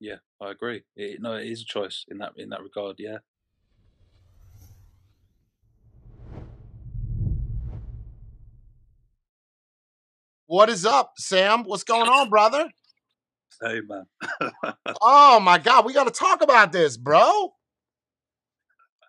yeah, 0.00 0.16
I 0.40 0.50
agree. 0.50 0.82
It, 0.96 1.20
no, 1.20 1.34
it 1.34 1.46
is 1.46 1.62
a 1.62 1.64
choice 1.64 2.04
in 2.08 2.18
that 2.18 2.32
in 2.36 2.50
that 2.50 2.62
regard. 2.62 2.96
Yeah. 2.98 3.18
What 10.46 10.68
is 10.68 10.86
up, 10.86 11.14
Sam? 11.16 11.64
What's 11.64 11.82
going 11.82 12.08
on, 12.08 12.30
brother? 12.30 12.70
Hey, 13.60 13.80
man. 13.80 14.06
oh 15.00 15.40
my 15.40 15.58
God, 15.58 15.84
we 15.84 15.92
got 15.92 16.04
to 16.04 16.12
talk 16.12 16.42
about 16.42 16.72
this, 16.72 16.96
bro. 16.96 17.52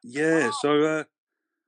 Yeah. 0.03 0.49
So, 0.61 0.81
uh, 0.81 1.03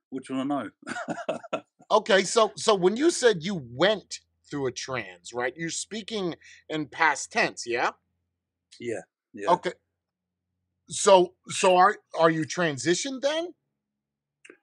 what 0.08 0.24
do 0.24 0.34
you 0.34 0.38
want 0.44 0.74
to 0.86 1.52
know? 1.52 1.60
okay, 1.90 2.24
so 2.24 2.52
so 2.56 2.74
when 2.74 2.96
you 2.96 3.10
said 3.10 3.44
you 3.44 3.62
went 3.70 4.20
through 4.50 4.66
a 4.66 4.72
trans, 4.72 5.32
right? 5.32 5.54
You're 5.56 5.70
speaking 5.70 6.34
in 6.68 6.86
past 6.86 7.30
tense, 7.30 7.64
yeah? 7.66 7.90
Yeah. 8.80 9.02
Yeah. 9.32 9.50
Okay. 9.50 9.72
So 10.88 11.34
so 11.48 11.76
are 11.76 11.96
are 12.18 12.30
you 12.30 12.44
transitioned 12.44 13.22
then? 13.22 13.54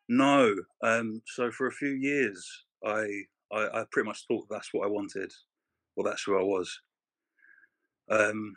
No. 0.10 0.56
Um. 0.84 1.22
So 1.36 1.52
for 1.52 1.68
a 1.68 1.72
few 1.72 1.92
years, 1.92 2.46
I 2.86 3.08
I, 3.52 3.82
I 3.82 3.86
pretty 3.92 4.08
much 4.08 4.26
thought 4.28 4.48
that's 4.50 4.74
what 4.74 4.86
I 4.86 4.90
wanted, 4.90 5.32
Well 5.96 6.06
that's 6.06 6.24
who 6.24 6.38
I 6.38 6.44
was. 6.44 6.80
Um. 8.10 8.56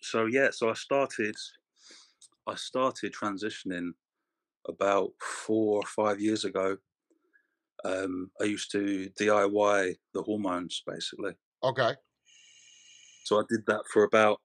So 0.00 0.26
yeah. 0.26 0.50
So 0.50 0.70
I 0.70 0.74
started. 0.74 1.36
I 2.46 2.54
started 2.54 3.12
transitioning 3.12 3.90
about 4.68 5.10
four 5.20 5.80
or 5.80 5.86
five 5.86 6.20
years 6.20 6.44
ago. 6.44 6.76
Um, 7.84 8.30
I 8.40 8.44
used 8.44 8.70
to 8.72 9.10
DIY 9.20 9.96
the 10.14 10.22
hormones 10.22 10.82
basically. 10.86 11.32
Okay. 11.62 11.94
So 13.24 13.38
I 13.38 13.42
did 13.48 13.60
that 13.66 13.82
for 13.92 14.04
about 14.04 14.40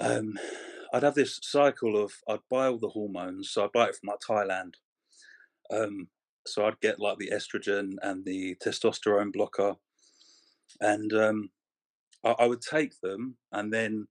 um, 0.00 0.38
I'd 0.92 1.02
have 1.02 1.14
this 1.14 1.40
cycle 1.42 2.02
of 2.02 2.12
I'd 2.28 2.40
buy 2.50 2.66
all 2.66 2.78
the 2.78 2.88
hormones. 2.88 3.50
So 3.50 3.64
I'd 3.64 3.72
buy 3.72 3.86
it 3.86 3.96
from 3.96 4.08
like 4.08 4.20
Thailand. 4.20 4.74
Um, 5.72 6.08
so 6.46 6.66
I'd 6.66 6.80
get 6.80 7.00
like 7.00 7.18
the 7.18 7.30
estrogen 7.32 7.94
and 8.02 8.24
the 8.24 8.56
testosterone 8.64 9.32
blocker, 9.32 9.74
and 10.80 11.12
um, 11.12 11.50
I, 12.24 12.34
I, 12.38 12.46
would 12.46 12.60
take 12.60 13.00
them, 13.00 13.36
and 13.52 13.72
then 13.72 14.06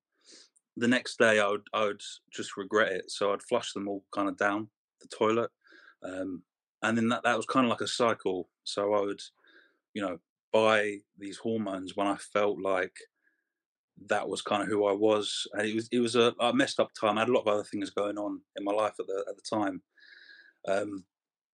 the 0.75 0.87
next 0.87 1.19
day 1.19 1.39
I 1.39 1.47
would 1.47 1.67
I 1.73 1.85
would 1.85 2.01
just 2.33 2.57
regret 2.57 2.91
it. 2.91 3.11
So 3.11 3.31
I'd 3.31 3.43
flush 3.43 3.73
them 3.73 3.87
all 3.87 4.03
kind 4.13 4.27
of 4.27 4.37
down 4.37 4.69
the 5.01 5.07
toilet, 5.15 5.51
um, 6.03 6.41
and 6.81 6.97
then 6.97 7.07
that 7.09 7.23
that 7.23 7.37
was 7.37 7.45
kind 7.45 7.65
of 7.65 7.69
like 7.69 7.81
a 7.81 7.87
cycle. 7.87 8.49
So 8.63 8.93
I 8.93 9.01
would, 9.01 9.21
you 9.93 10.01
know, 10.01 10.17
buy 10.51 10.97
these 11.17 11.37
hormones 11.37 11.95
when 11.95 12.07
I 12.07 12.15
felt 12.15 12.59
like 12.59 12.95
that 14.09 14.27
was 14.27 14.41
kind 14.41 14.63
of 14.63 14.69
who 14.69 14.85
I 14.85 14.93
was. 14.93 15.47
And 15.53 15.67
it 15.67 15.75
was 15.75 15.87
it 15.91 15.99
was 15.99 16.15
a, 16.15 16.33
a, 16.39 16.53
messed 16.53 16.79
up 16.79 16.91
time. 16.99 17.17
I 17.17 17.21
had 17.21 17.29
a 17.29 17.33
lot 17.33 17.41
of 17.41 17.47
other 17.47 17.63
things 17.63 17.89
going 17.89 18.17
on 18.17 18.41
in 18.55 18.63
my 18.63 18.71
life 18.71 18.93
at 18.99 19.07
the 19.07 19.25
at 19.29 19.35
the 19.35 19.55
time. 19.55 19.81
Um, 20.67 21.05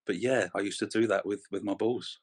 but 0.05 0.19
yeah, 0.19 0.47
I 0.55 0.59
used 0.59 0.79
to 0.79 0.87
do 0.87 1.07
that 1.07 1.25
with 1.25 1.43
with 1.51 1.63
my 1.63 1.73
balls. 1.73 2.19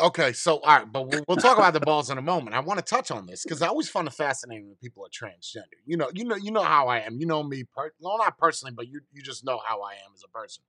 Okay, 0.00 0.32
so 0.32 0.58
all 0.58 0.78
right, 0.78 0.92
but 0.92 1.06
we'll, 1.08 1.22
we'll 1.28 1.36
talk 1.36 1.56
about 1.56 1.72
the 1.72 1.80
balls 1.92 2.10
in 2.10 2.18
a 2.18 2.22
moment. 2.22 2.56
I 2.56 2.60
want 2.60 2.78
to 2.78 2.84
touch 2.84 3.12
on 3.12 3.26
this 3.26 3.44
because 3.44 3.62
I 3.62 3.68
always 3.68 3.88
find 3.88 4.08
it 4.08 4.12
fascinating 4.12 4.66
when 4.66 4.76
people 4.76 5.04
are 5.04 5.08
transgender. 5.08 5.78
You 5.86 5.96
know, 5.96 6.10
you 6.12 6.24
know, 6.24 6.34
you 6.34 6.50
know 6.50 6.64
how 6.64 6.88
I 6.88 6.98
am. 7.00 7.18
You 7.20 7.26
know 7.26 7.44
me, 7.44 7.64
per- 7.76 7.92
well, 8.00 8.18
not 8.18 8.36
personally, 8.36 8.74
but 8.76 8.88
you 8.88 9.00
you 9.12 9.22
just 9.22 9.44
know 9.44 9.60
how 9.64 9.82
I 9.82 9.92
am 9.92 10.12
as 10.14 10.24
a 10.24 10.28
person. 10.36 10.64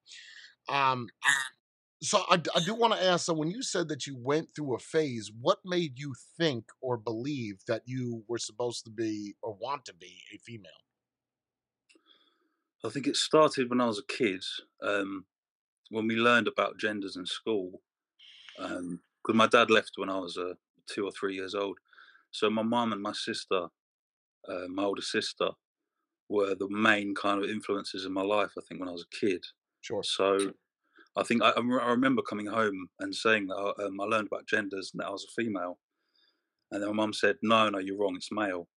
Um, 0.70 1.10
so 2.06 2.24
I, 2.30 2.42
I 2.56 2.60
do 2.64 2.76
want 2.76 2.94
to 2.94 3.04
ask. 3.04 3.26
So 3.26 3.34
when 3.34 3.50
you 3.50 3.62
said 3.62 3.88
that 3.90 4.06
you 4.06 4.16
went 4.18 4.50
through 4.56 4.76
a 4.76 4.80
phase, 4.80 5.32
what 5.42 5.60
made 5.66 5.98
you 6.00 6.14
think 6.38 6.66
or 6.82 6.98
believe 6.98 7.62
that 7.68 7.84
you 7.86 8.24
were 8.28 8.38
supposed 8.38 8.86
to 8.86 8.92
be 8.92 9.36
or 9.42 9.54
want 9.60 9.86
to 9.86 9.94
be 9.94 10.22
a 10.34 10.38
female? 10.38 10.72
I 12.84 12.90
think 12.90 13.08
it 13.08 13.16
started 13.16 13.70
when 13.70 13.82
I 13.82 13.88
was 13.88 14.00
a 14.00 14.14
kid. 14.14 14.44
Um, 14.84 15.26
when 15.90 16.08
we 16.08 16.16
learned 16.16 16.48
about 16.48 16.80
genders 16.80 17.16
in 17.16 17.26
school, 17.26 17.82
because 18.58 18.80
um, 18.80 19.00
my 19.28 19.48
dad 19.48 19.70
left 19.70 19.94
when 19.96 20.10
I 20.10 20.20
was 20.20 20.38
uh, 20.38 20.54
two 20.88 21.06
or 21.06 21.12
three 21.12 21.36
years 21.36 21.56
old. 21.56 21.78
So 22.32 22.50
my 22.50 22.64
mum 22.64 22.92
and 22.92 23.02
my 23.02 23.14
sister, 23.14 23.68
uh, 24.48 24.68
my 24.70 24.84
older 24.84 25.02
sister, 25.02 25.50
were 26.28 26.56
the 26.56 26.70
main 26.70 27.14
kind 27.16 27.44
of 27.44 27.50
influences 27.50 28.06
in 28.06 28.14
my 28.14 28.24
life. 28.24 28.52
I 28.58 28.62
think 28.68 28.80
when 28.80 28.90
I 28.90 28.94
was 28.94 29.06
a 29.06 29.16
kid. 29.16 29.44
Sure. 29.82 30.04
So 30.04 30.54
I 31.18 31.24
think 31.24 31.42
I, 31.42 31.50
I 31.50 31.90
remember 31.90 32.22
coming 32.22 32.48
home 32.48 32.88
and 33.00 33.16
saying 33.16 33.48
that 33.48 33.56
uh, 33.56 33.74
um, 33.86 34.02
I 34.02 34.04
learned 34.06 34.28
about 34.28 34.48
genders 34.48 34.92
and 34.94 35.02
that 35.02 35.08
I 35.08 35.12
was 35.12 35.26
a 35.26 35.42
female, 35.42 35.80
and 36.72 36.82
then 36.82 36.90
my 36.90 36.96
mum 36.96 37.14
said, 37.14 37.38
"No, 37.42 37.70
no, 37.70 37.80
you're 37.80 37.98
wrong. 37.98 38.16
It's 38.16 38.32
male." 38.32 38.68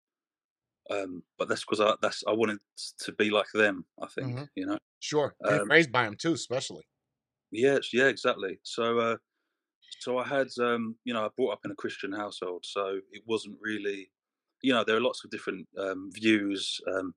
Um, 0.91 1.23
but 1.39 1.49
that's 1.49 1.65
because 1.65 1.81
I 1.81 1.95
that's 2.01 2.23
I 2.27 2.33
wanted 2.33 2.59
to 3.01 3.13
be 3.13 3.31
like 3.31 3.49
them. 3.53 3.85
I 4.03 4.07
think 4.07 4.29
mm-hmm. 4.29 4.45
you 4.55 4.67
know. 4.67 4.79
Sure, 5.01 5.35
um, 5.45 5.71
raised 5.71 5.93
by 5.93 6.05
them 6.05 6.17
too, 6.17 6.33
especially. 6.33 6.85
Yes, 7.51 7.93
yeah, 7.93 8.07
exactly. 8.07 8.59
So, 8.63 8.99
uh, 8.99 9.17
so 10.01 10.19
I 10.19 10.27
had, 10.27 10.49
um, 10.61 10.97
you 11.05 11.15
know, 11.15 11.25
I 11.25 11.29
brought 11.37 11.53
up 11.53 11.61
in 11.65 11.71
a 11.71 11.77
Christian 11.77 12.13
household, 12.13 12.65
so 12.67 13.01
it 13.11 13.23
wasn't 13.27 13.57
really, 13.61 14.11
you 14.63 14.73
know, 14.73 14.85
there 14.85 14.97
are 14.97 15.01
lots 15.01 15.25
of 15.25 15.31
different 15.31 15.67
um, 15.79 16.11
views. 16.13 16.81
Um, 16.95 17.15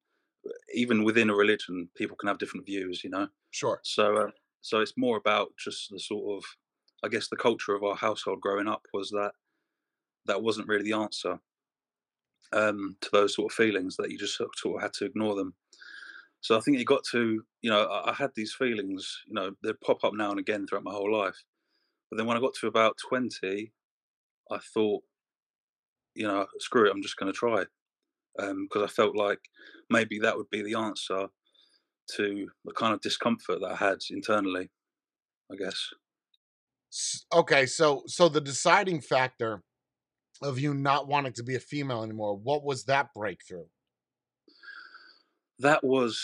even 0.73 1.03
within 1.03 1.29
a 1.29 1.35
religion, 1.35 1.89
people 1.95 2.17
can 2.17 2.27
have 2.27 2.39
different 2.39 2.65
views, 2.65 3.03
you 3.03 3.09
know. 3.09 3.27
Sure. 3.51 3.79
So, 3.83 4.15
uh, 4.15 4.27
so 4.61 4.79
it's 4.79 4.93
more 4.97 5.17
about 5.17 5.49
just 5.57 5.89
the 5.91 5.99
sort 5.99 6.37
of, 6.37 6.43
I 7.03 7.07
guess, 7.07 7.27
the 7.27 7.35
culture 7.35 7.73
of 7.75 7.83
our 7.83 7.95
household 7.95 8.41
growing 8.41 8.67
up 8.67 8.85
was 8.93 9.09
that 9.09 9.31
that 10.25 10.43
wasn't 10.43 10.67
really 10.67 10.83
the 10.83 10.97
answer 10.97 11.39
um, 12.53 12.95
to 13.01 13.09
those 13.11 13.35
sort 13.35 13.51
of 13.51 13.55
feelings 13.55 13.95
that 13.97 14.11
you 14.11 14.17
just 14.17 14.37
sort 14.37 14.51
of 14.75 14.81
had 14.81 14.93
to 14.93 15.05
ignore 15.05 15.35
them. 15.35 15.55
So 16.41 16.57
I 16.57 16.59
think 16.59 16.77
it 16.77 16.85
got 16.85 17.03
to, 17.11 17.43
you 17.61 17.69
know, 17.69 17.85
I, 17.85 18.11
I 18.11 18.13
had 18.13 18.31
these 18.35 18.53
feelings, 18.53 19.21
you 19.27 19.33
know, 19.33 19.51
they 19.63 19.73
pop 19.85 20.03
up 20.03 20.13
now 20.13 20.31
and 20.31 20.39
again 20.39 20.65
throughout 20.67 20.83
my 20.83 20.91
whole 20.91 21.11
life. 21.11 21.43
But 22.09 22.17
then 22.17 22.25
when 22.25 22.37
I 22.37 22.41
got 22.41 22.53
to 22.55 22.67
about 22.67 22.97
20, 23.09 23.71
I 24.51 24.57
thought, 24.73 25.03
you 26.15 26.27
know, 26.27 26.45
screw 26.59 26.87
it, 26.87 26.91
I'm 26.91 27.01
just 27.01 27.17
going 27.17 27.31
to 27.31 27.37
try. 27.37 27.63
Because 28.37 28.51
um, 28.81 28.83
I 28.83 28.87
felt 28.87 29.15
like 29.15 29.39
maybe 29.89 30.19
that 30.19 30.37
would 30.37 30.49
be 30.49 30.61
the 30.63 30.75
answer 30.75 31.27
to 32.17 32.47
the 32.65 32.73
kind 32.73 32.93
of 32.93 33.01
discomfort 33.01 33.59
that 33.61 33.71
I 33.71 33.75
had 33.75 33.99
internally, 34.09 34.69
I 35.51 35.55
guess. 35.55 35.89
Okay, 37.33 37.65
so 37.65 38.03
so 38.07 38.27
the 38.27 38.41
deciding 38.41 39.01
factor 39.01 39.63
of 40.41 40.59
you 40.59 40.73
not 40.73 41.07
wanting 41.07 41.33
to 41.33 41.43
be 41.43 41.55
a 41.55 41.59
female 41.59 42.03
anymore, 42.03 42.37
what 42.37 42.63
was 42.63 42.85
that 42.85 43.13
breakthrough? 43.13 43.65
That 45.59 45.83
was 45.83 46.21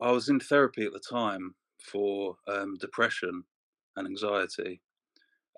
I 0.00 0.12
was 0.12 0.28
in 0.28 0.40
therapy 0.40 0.84
at 0.84 0.92
the 0.92 1.00
time 1.00 1.54
for 1.80 2.36
um, 2.46 2.76
depression 2.78 3.44
and 3.96 4.06
anxiety, 4.06 4.82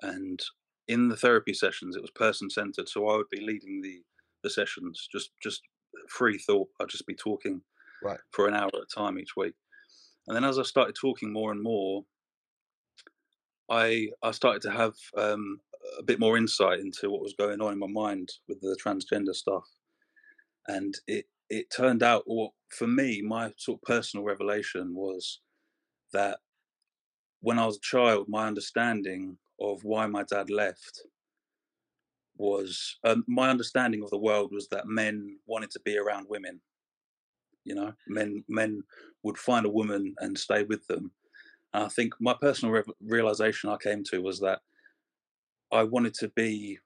and 0.03 0.41
in 0.87 1.09
the 1.09 1.17
therapy 1.17 1.55
sessions 1.55 1.97
it 1.97 2.03
was 2.03 2.11
person 2.11 2.51
centered. 2.51 2.89
So 2.89 3.09
I 3.09 3.17
would 3.17 3.31
be 3.31 3.41
leading 3.41 3.81
the 3.83 4.03
the 4.43 4.51
sessions, 4.51 5.09
just 5.11 5.31
just 5.43 5.63
free 6.09 6.39
thought. 6.39 6.69
I'd 6.81 6.89
just 6.89 7.07
be 7.07 7.15
talking 7.15 7.63
right. 8.03 8.19
for 8.33 8.49
an 8.49 8.55
hour 8.55 8.69
at 8.69 8.75
a 8.75 8.87
time 8.95 9.19
each 9.19 9.37
week. 9.37 9.55
And 10.27 10.37
then 10.37 10.45
as 10.45 10.59
I 10.59 10.63
started 10.63 10.95
talking 10.95 11.33
more 11.33 11.53
and 11.53 11.63
more, 11.63 12.05
I 13.71 14.09
I 14.23 14.33
started 14.33 14.63
to 14.63 14.71
have 14.71 14.95
um, 15.17 15.61
a 15.99 16.03
bit 16.03 16.21
more 16.21 16.37
insight 16.37 16.81
into 16.81 17.11
what 17.11 17.23
was 17.23 17.35
going 17.39 17.61
on 17.61 17.73
in 17.73 17.79
my 17.79 17.87
mind 17.87 18.31
with 18.49 18.61
the 18.61 18.77
transgender 18.85 19.35
stuff, 19.35 19.65
and 20.67 20.95
it 21.07 21.27
it 21.49 21.67
turned 21.75 22.03
out, 22.03 22.23
or 22.27 22.51
for 22.69 22.87
me, 22.87 23.23
my 23.23 23.53
sort 23.57 23.79
of 23.79 23.83
personal 23.83 24.25
revelation 24.25 24.95
was 24.95 25.41
that 26.13 26.39
when 27.41 27.59
I 27.59 27.67
was 27.67 27.77
a 27.77 27.81
child, 27.81 28.27
my 28.29 28.47
understanding 28.47 29.39
of 29.61 29.83
why 29.83 30.07
my 30.07 30.25
dad 30.25 30.51
left 30.51 31.03
was 32.37 32.97
um, 33.05 33.25
my 33.29 33.51
understanding 33.51 34.03
of 34.03 34.11
the 34.11 34.19
world 34.19 34.51
was 34.53 34.69
that 34.69 34.87
men 34.87 35.39
wanted 35.47 35.71
to 35.71 35.81
be 35.81 35.99
around 35.99 36.27
women 36.29 36.61
you 37.65 37.75
know, 37.75 37.93
men 38.09 38.45
men 38.49 38.83
would 39.23 39.39
find 39.39 39.67
a 39.67 39.71
woman 39.71 40.15
and 40.19 40.39
stay 40.39 40.63
with 40.63 40.87
them. 40.87 41.13
And 41.73 41.85
I 41.85 41.89
think 41.89 42.15
my 42.21 42.35
personal 42.41 42.75
re- 42.75 42.95
realization 43.05 43.71
I 43.71 43.77
came 43.77 44.03
to 44.05 44.21
was 44.21 44.41
that 44.41 44.61
I 45.73 45.85
wanted 45.85 46.15
to 46.15 46.29
be 46.29 46.79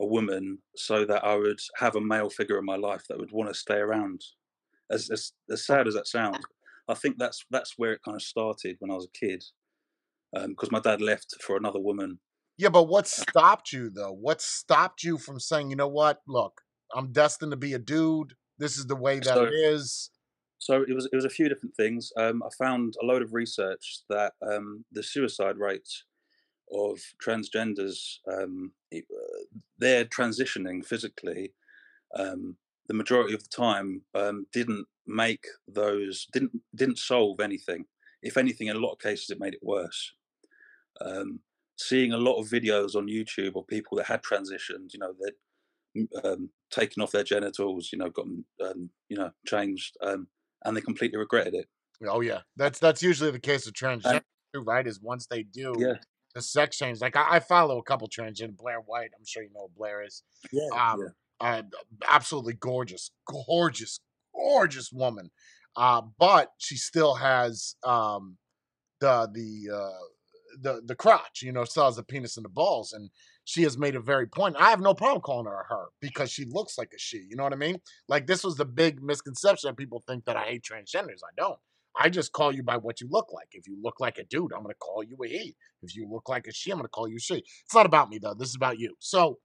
a 0.00 0.06
woman 0.06 0.58
so 0.74 1.04
that 1.04 1.24
I 1.24 1.36
would 1.36 1.60
have 1.76 1.96
a 1.96 2.00
male 2.00 2.30
figure 2.30 2.58
in 2.58 2.64
my 2.64 2.76
life 2.76 3.04
that 3.08 3.18
would 3.18 3.32
want 3.32 3.50
to 3.50 3.54
stay 3.54 3.76
around. 3.76 4.24
As 4.90 5.10
as, 5.10 5.32
as 5.50 5.66
sad 5.66 5.86
as 5.86 5.94
that 5.94 6.08
sounds, 6.08 6.44
I 6.88 6.94
think 6.94 7.18
that's 7.18 7.44
that's 7.50 7.74
where 7.76 7.92
it 7.92 8.02
kind 8.04 8.16
of 8.16 8.22
started 8.22 8.76
when 8.78 8.90
I 8.90 8.94
was 8.94 9.06
a 9.06 9.18
kid, 9.18 9.44
because 10.32 10.68
um, 10.68 10.72
my 10.72 10.80
dad 10.80 11.00
left 11.00 11.36
for 11.42 11.56
another 11.56 11.78
woman. 11.78 12.18
Yeah, 12.56 12.70
but 12.70 12.88
what 12.88 13.06
stopped 13.06 13.72
you 13.72 13.90
though? 13.90 14.12
What 14.12 14.42
stopped 14.42 15.04
you 15.04 15.16
from 15.16 15.38
saying, 15.38 15.70
you 15.70 15.76
know 15.76 15.88
what? 15.88 16.20
Look, 16.26 16.60
I'm 16.94 17.12
destined 17.12 17.52
to 17.52 17.56
be 17.56 17.74
a 17.74 17.78
dude. 17.78 18.34
This 18.58 18.76
is 18.76 18.86
the 18.86 18.96
way 18.96 19.16
that 19.20 19.34
so, 19.34 19.44
it 19.44 19.54
is. 19.54 20.10
So 20.60 20.84
it 20.86 20.94
was 20.94 21.08
it 21.10 21.16
was 21.16 21.24
a 21.24 21.30
few 21.30 21.48
different 21.48 21.74
things. 21.74 22.12
Um, 22.16 22.42
I 22.44 22.50
found 22.58 22.94
a 23.02 23.06
load 23.06 23.22
of 23.22 23.32
research 23.32 24.00
that 24.10 24.34
um, 24.42 24.84
the 24.92 25.02
suicide 25.02 25.56
rates 25.58 26.04
of 26.72 26.98
transgenders, 27.24 28.18
um, 28.30 28.72
uh, 28.94 29.00
they're 29.78 30.04
transitioning 30.04 30.84
physically. 30.84 31.54
Um, 32.16 32.56
the 32.88 32.94
majority 32.94 33.34
of 33.34 33.42
the 33.42 33.48
time 33.48 34.02
um, 34.14 34.46
didn't 34.52 34.86
make 35.06 35.46
those 35.66 36.26
didn't 36.32 36.52
didn't 36.74 36.98
solve 36.98 37.40
anything. 37.40 37.86
If 38.22 38.36
anything, 38.36 38.68
in 38.68 38.76
a 38.76 38.80
lot 38.80 38.92
of 38.92 39.00
cases, 39.00 39.30
it 39.30 39.40
made 39.40 39.54
it 39.54 39.62
worse. 39.62 40.12
Um, 41.00 41.40
seeing 41.78 42.12
a 42.12 42.18
lot 42.18 42.38
of 42.38 42.48
videos 42.48 42.94
on 42.94 43.06
YouTube 43.06 43.56
of 43.56 43.66
people 43.66 43.96
that 43.96 44.06
had 44.06 44.22
transitioned, 44.22 44.92
you 44.92 44.98
know, 44.98 45.14
they'd 45.14 46.08
um, 46.24 46.50
taken 46.70 47.02
off 47.02 47.12
their 47.12 47.24
genitals, 47.24 47.90
you 47.92 47.98
know, 47.98 48.10
gotten, 48.10 48.44
um, 48.64 48.90
you 49.08 49.16
know, 49.16 49.30
changed, 49.46 49.96
um, 50.02 50.28
and 50.64 50.76
they 50.76 50.80
completely 50.80 51.18
regretted 51.18 51.54
it. 51.54 51.68
Oh 52.06 52.20
yeah, 52.20 52.40
that's 52.56 52.78
that's 52.78 53.02
usually 53.02 53.30
the 53.30 53.38
case 53.40 53.66
with 53.66 53.74
transgender, 53.74 54.22
right? 54.54 54.86
Is 54.86 55.00
once 55.00 55.26
they 55.26 55.42
do 55.42 55.74
Yeah, 55.78 55.94
the 56.34 56.42
sex 56.42 56.78
change. 56.78 57.00
Like 57.00 57.16
I, 57.16 57.36
I 57.36 57.40
follow 57.40 57.78
a 57.78 57.82
couple 57.82 58.08
transgender. 58.08 58.56
Blair 58.56 58.80
White, 58.80 59.10
I'm 59.18 59.24
sure 59.26 59.42
you 59.42 59.50
know 59.52 59.68
who 59.68 59.74
Blair 59.76 60.02
is. 60.02 60.22
yeah, 60.52 60.70
Um, 60.74 61.00
yeah. 61.00 61.08
uh, 61.40 61.62
absolutely 62.08 62.54
gorgeous, 62.54 63.10
gorgeous, 63.26 64.00
gorgeous 64.34 64.90
woman. 64.92 65.30
Uh, 65.76 66.02
but 66.18 66.52
she 66.58 66.76
still 66.76 67.14
has 67.14 67.76
um 67.84 68.38
the 69.00 69.28
the 69.32 69.74
uh 69.74 70.04
the 70.60 70.82
the 70.84 70.94
crotch, 70.96 71.42
you 71.42 71.52
know, 71.52 71.64
still 71.64 71.84
has 71.84 71.96
the 71.96 72.02
penis 72.02 72.36
and 72.36 72.44
the 72.44 72.50
balls, 72.50 72.92
and 72.92 73.10
she 73.50 73.64
has 73.64 73.76
made 73.76 73.96
a 73.96 74.00
very 74.00 74.28
point. 74.28 74.54
I 74.56 74.70
have 74.70 74.80
no 74.80 74.94
problem 74.94 75.20
calling 75.22 75.46
her 75.46 75.62
a 75.62 75.74
her 75.74 75.86
because 76.00 76.30
she 76.30 76.44
looks 76.44 76.78
like 76.78 76.92
a 76.94 76.98
she. 76.98 77.26
You 77.28 77.34
know 77.34 77.42
what 77.42 77.52
I 77.52 77.56
mean? 77.56 77.80
Like 78.06 78.28
this 78.28 78.44
was 78.44 78.54
the 78.54 78.64
big 78.64 79.02
misconception 79.02 79.66
that 79.66 79.76
people 79.76 80.04
think 80.06 80.24
that 80.26 80.36
I 80.36 80.44
hate 80.44 80.62
transgenders. 80.62 81.24
I 81.24 81.34
don't. 81.36 81.58
I 82.00 82.10
just 82.10 82.30
call 82.30 82.54
you 82.54 82.62
by 82.62 82.76
what 82.76 83.00
you 83.00 83.08
look 83.10 83.32
like. 83.32 83.48
If 83.50 83.66
you 83.66 83.76
look 83.82 83.98
like 83.98 84.18
a 84.18 84.24
dude, 84.24 84.52
I'm 84.52 84.62
gonna 84.62 84.74
call 84.74 85.02
you 85.02 85.16
a 85.24 85.26
he. 85.26 85.56
If 85.82 85.96
you 85.96 86.08
look 86.08 86.28
like 86.28 86.46
a 86.46 86.52
she, 86.52 86.70
I'm 86.70 86.78
gonna 86.78 86.88
call 86.88 87.08
you 87.08 87.18
she. 87.18 87.38
It's 87.38 87.74
not 87.74 87.86
about 87.86 88.08
me 88.08 88.20
though. 88.22 88.34
This 88.34 88.50
is 88.50 88.54
about 88.54 88.78
you. 88.78 88.94
So 89.00 89.38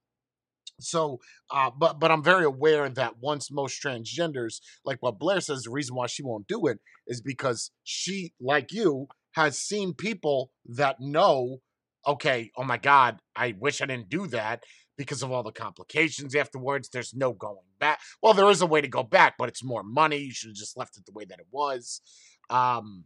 so 0.79 1.19
uh 1.51 1.69
but 1.77 2.01
but 2.01 2.11
i'm 2.11 2.23
very 2.23 2.43
aware 2.43 2.89
that 2.89 3.13
once 3.21 3.49
most 3.49 3.81
transgenders 3.81 4.59
like 4.83 4.97
what 4.99 5.17
blair 5.17 5.39
says 5.39 5.61
the 5.61 5.69
reason 5.69 5.95
why 5.95 6.05
she 6.05 6.21
won't 6.21 6.47
do 6.47 6.67
it 6.67 6.79
is 7.07 7.21
because 7.21 7.71
she 7.83 8.33
like 8.41 8.73
you 8.73 9.07
has 9.35 9.57
seen 9.57 9.93
people 9.93 10.51
that 10.65 10.97
know 10.99 11.59
okay 12.07 12.51
oh 12.57 12.63
my 12.63 12.77
god 12.77 13.19
i 13.35 13.55
wish 13.59 13.81
i 13.81 13.85
didn't 13.85 14.09
do 14.09 14.27
that 14.27 14.63
because 14.97 15.23
of 15.23 15.31
all 15.31 15.43
the 15.43 15.51
complications 15.51 16.35
afterwards 16.35 16.89
there's 16.89 17.13
no 17.13 17.33
going 17.33 17.57
back 17.79 17.99
well 18.21 18.33
there 18.33 18.49
is 18.49 18.61
a 18.61 18.65
way 18.65 18.81
to 18.81 18.87
go 18.87 19.03
back 19.03 19.35
but 19.37 19.49
it's 19.49 19.63
more 19.63 19.83
money 19.83 20.17
you 20.17 20.31
should 20.31 20.49
have 20.49 20.55
just 20.55 20.77
left 20.77 20.97
it 20.97 21.05
the 21.05 21.11
way 21.11 21.25
that 21.25 21.39
it 21.39 21.47
was 21.51 22.01
um 22.49 23.05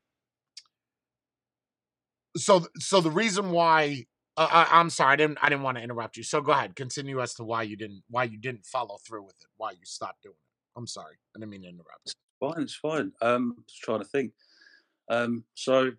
so 2.37 2.65
so 2.77 3.01
the 3.01 3.11
reason 3.11 3.51
why 3.51 4.05
uh, 4.37 4.47
I, 4.49 4.79
I'm 4.79 4.89
sorry, 4.89 5.13
I 5.13 5.15
didn't 5.17 5.37
I 5.41 5.49
didn't 5.49 5.63
want 5.63 5.77
to 5.77 5.83
interrupt 5.83 6.15
you. 6.15 6.23
So 6.23 6.39
go 6.39 6.53
ahead, 6.53 6.75
continue 6.75 7.21
as 7.21 7.33
to 7.35 7.43
why 7.43 7.63
you 7.63 7.75
didn't 7.75 8.03
why 8.09 8.23
you 8.23 8.37
didn't 8.37 8.65
follow 8.65 8.97
through 9.05 9.23
with 9.23 9.35
it, 9.41 9.47
why 9.57 9.71
you 9.71 9.83
stopped 9.83 10.23
doing 10.23 10.33
it. 10.33 10.79
I'm 10.79 10.87
sorry, 10.87 11.15
I 11.35 11.39
didn't 11.39 11.51
mean 11.51 11.63
to 11.63 11.67
interrupt. 11.67 12.15
Fine, 12.39 12.63
it's 12.63 12.75
fine. 12.75 13.11
Um, 13.21 13.55
just 13.67 13.81
trying 13.81 13.99
to 13.99 14.05
think. 14.05 14.31
Um, 15.09 15.43
so 15.55 15.91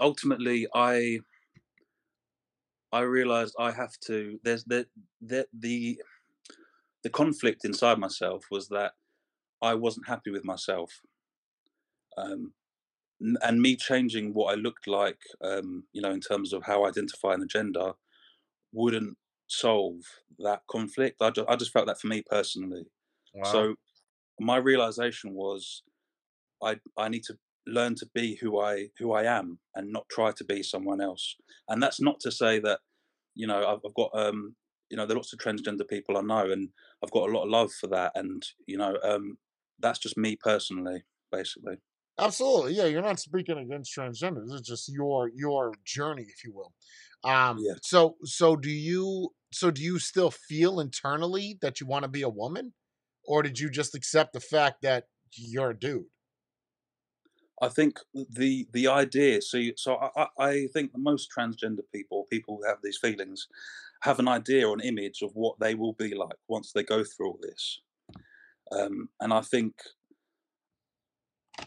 ultimately, 0.00 0.66
I 0.74 1.20
I 2.92 3.00
realized 3.00 3.54
I 3.58 3.72
have 3.72 3.98
to. 4.06 4.40
There's 4.42 4.64
the 4.64 4.86
the 5.20 5.46
the 5.52 6.00
the 7.02 7.10
conflict 7.10 7.64
inside 7.64 7.98
myself 7.98 8.46
was 8.50 8.68
that 8.68 8.92
I 9.62 9.74
wasn't 9.74 10.08
happy 10.08 10.30
with 10.30 10.44
myself. 10.44 11.02
Um, 12.16 12.54
and 13.20 13.60
me 13.60 13.76
changing 13.76 14.32
what 14.34 14.52
I 14.52 14.56
looked 14.56 14.86
like, 14.86 15.20
um, 15.42 15.84
you 15.92 16.00
know, 16.00 16.10
in 16.10 16.20
terms 16.20 16.52
of 16.52 16.64
how 16.64 16.84
I 16.84 16.88
identify 16.88 17.36
the 17.36 17.46
gender, 17.46 17.92
wouldn't 18.72 19.16
solve 19.48 20.02
that 20.38 20.62
conflict. 20.70 21.20
I 21.20 21.30
just, 21.30 21.48
I 21.48 21.56
just 21.56 21.72
felt 21.72 21.86
that 21.86 22.00
for 22.00 22.06
me 22.08 22.22
personally. 22.28 22.84
Wow. 23.34 23.52
So 23.52 23.74
my 24.40 24.56
realization 24.56 25.34
was, 25.34 25.82
I 26.62 26.80
I 26.96 27.08
need 27.08 27.24
to 27.24 27.38
learn 27.68 27.94
to 27.96 28.08
be 28.14 28.36
who 28.36 28.60
I 28.60 28.88
who 28.98 29.12
I 29.12 29.24
am 29.24 29.58
and 29.74 29.92
not 29.92 30.08
try 30.10 30.32
to 30.32 30.44
be 30.44 30.62
someone 30.62 31.00
else. 31.00 31.36
And 31.68 31.82
that's 31.82 32.00
not 32.00 32.20
to 32.20 32.32
say 32.32 32.58
that, 32.60 32.80
you 33.34 33.46
know, 33.46 33.66
I've, 33.66 33.80
I've 33.86 33.94
got 33.94 34.10
um, 34.14 34.56
you 34.90 34.96
know, 34.96 35.06
there 35.06 35.14
are 35.14 35.18
lots 35.18 35.32
of 35.32 35.38
transgender 35.38 35.86
people 35.88 36.16
I 36.16 36.22
know, 36.22 36.50
and 36.50 36.70
I've 37.02 37.10
got 37.10 37.28
a 37.28 37.32
lot 37.32 37.44
of 37.44 37.50
love 37.50 37.72
for 37.72 37.88
that. 37.88 38.12
And 38.14 38.42
you 38.66 38.78
know, 38.78 38.96
um, 39.02 39.38
that's 39.78 39.98
just 39.98 40.16
me 40.16 40.36
personally, 40.36 41.04
basically. 41.30 41.76
Absolutely, 42.18 42.74
yeah. 42.74 42.86
You're 42.86 43.02
not 43.02 43.20
speaking 43.20 43.58
against 43.58 43.96
transgenders. 43.96 44.52
It's 44.52 44.68
just 44.68 44.88
your 44.88 45.30
your 45.34 45.72
journey, 45.84 46.26
if 46.28 46.44
you 46.44 46.52
will. 46.54 46.72
Um. 47.30 47.58
Yeah. 47.60 47.74
So 47.82 48.16
so 48.24 48.56
do 48.56 48.70
you 48.70 49.30
so 49.52 49.70
do 49.70 49.82
you 49.82 49.98
still 49.98 50.30
feel 50.30 50.80
internally 50.80 51.58
that 51.62 51.80
you 51.80 51.86
want 51.86 52.04
to 52.04 52.08
be 52.08 52.22
a 52.22 52.28
woman, 52.28 52.74
or 53.24 53.42
did 53.42 53.58
you 53.58 53.70
just 53.70 53.94
accept 53.94 54.32
the 54.32 54.40
fact 54.40 54.82
that 54.82 55.04
you're 55.36 55.70
a 55.70 55.78
dude? 55.78 56.06
I 57.60 57.68
think 57.68 57.98
the 58.14 58.68
the 58.72 58.88
idea. 58.88 59.42
So 59.42 59.56
you- 59.58 59.74
so 59.76 59.96
I, 60.16 60.28
I 60.38 60.66
think 60.68 60.92
most 60.96 61.30
transgender 61.36 61.82
people, 61.92 62.26
people 62.30 62.56
who 62.58 62.68
have 62.68 62.78
these 62.82 62.98
feelings, 62.98 63.48
have 64.02 64.18
an 64.18 64.28
idea 64.28 64.68
or 64.68 64.74
an 64.74 64.80
image 64.80 65.22
of 65.22 65.32
what 65.34 65.58
they 65.58 65.74
will 65.74 65.94
be 65.94 66.14
like 66.14 66.36
once 66.48 66.72
they 66.72 66.82
go 66.82 67.02
through 67.04 67.28
all 67.28 67.38
this. 67.42 67.80
Um, 68.70 69.08
and 69.20 69.32
I 69.32 69.40
think 69.40 69.74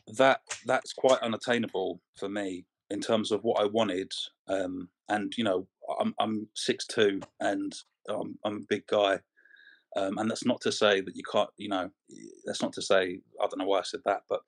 that 0.07 0.41
that's 0.65 0.93
quite 0.93 1.19
unattainable 1.21 2.01
for 2.17 2.29
me 2.29 2.65
in 2.89 3.01
terms 3.01 3.31
of 3.31 3.43
what 3.43 3.61
I 3.61 3.65
wanted. 3.65 4.11
Um, 4.47 4.89
and 5.09 5.33
you 5.37 5.43
know, 5.43 5.67
I'm 5.99 6.13
I'm 6.19 6.47
six 6.55 6.85
two 6.87 7.21
and 7.39 7.73
I'm, 8.09 8.37
I'm 8.45 8.57
a 8.57 8.67
big 8.69 8.87
guy. 8.87 9.19
Um, 9.97 10.17
and 10.19 10.31
that's 10.31 10.45
not 10.45 10.61
to 10.61 10.71
say 10.71 11.01
that 11.01 11.17
you 11.17 11.23
can't, 11.29 11.49
you 11.57 11.67
know, 11.67 11.91
that's 12.45 12.61
not 12.61 12.71
to 12.73 12.81
say 12.81 13.19
I 13.41 13.43
don't 13.47 13.57
know 13.57 13.65
why 13.65 13.79
I 13.79 13.83
said 13.83 14.01
that, 14.05 14.23
but 14.29 14.41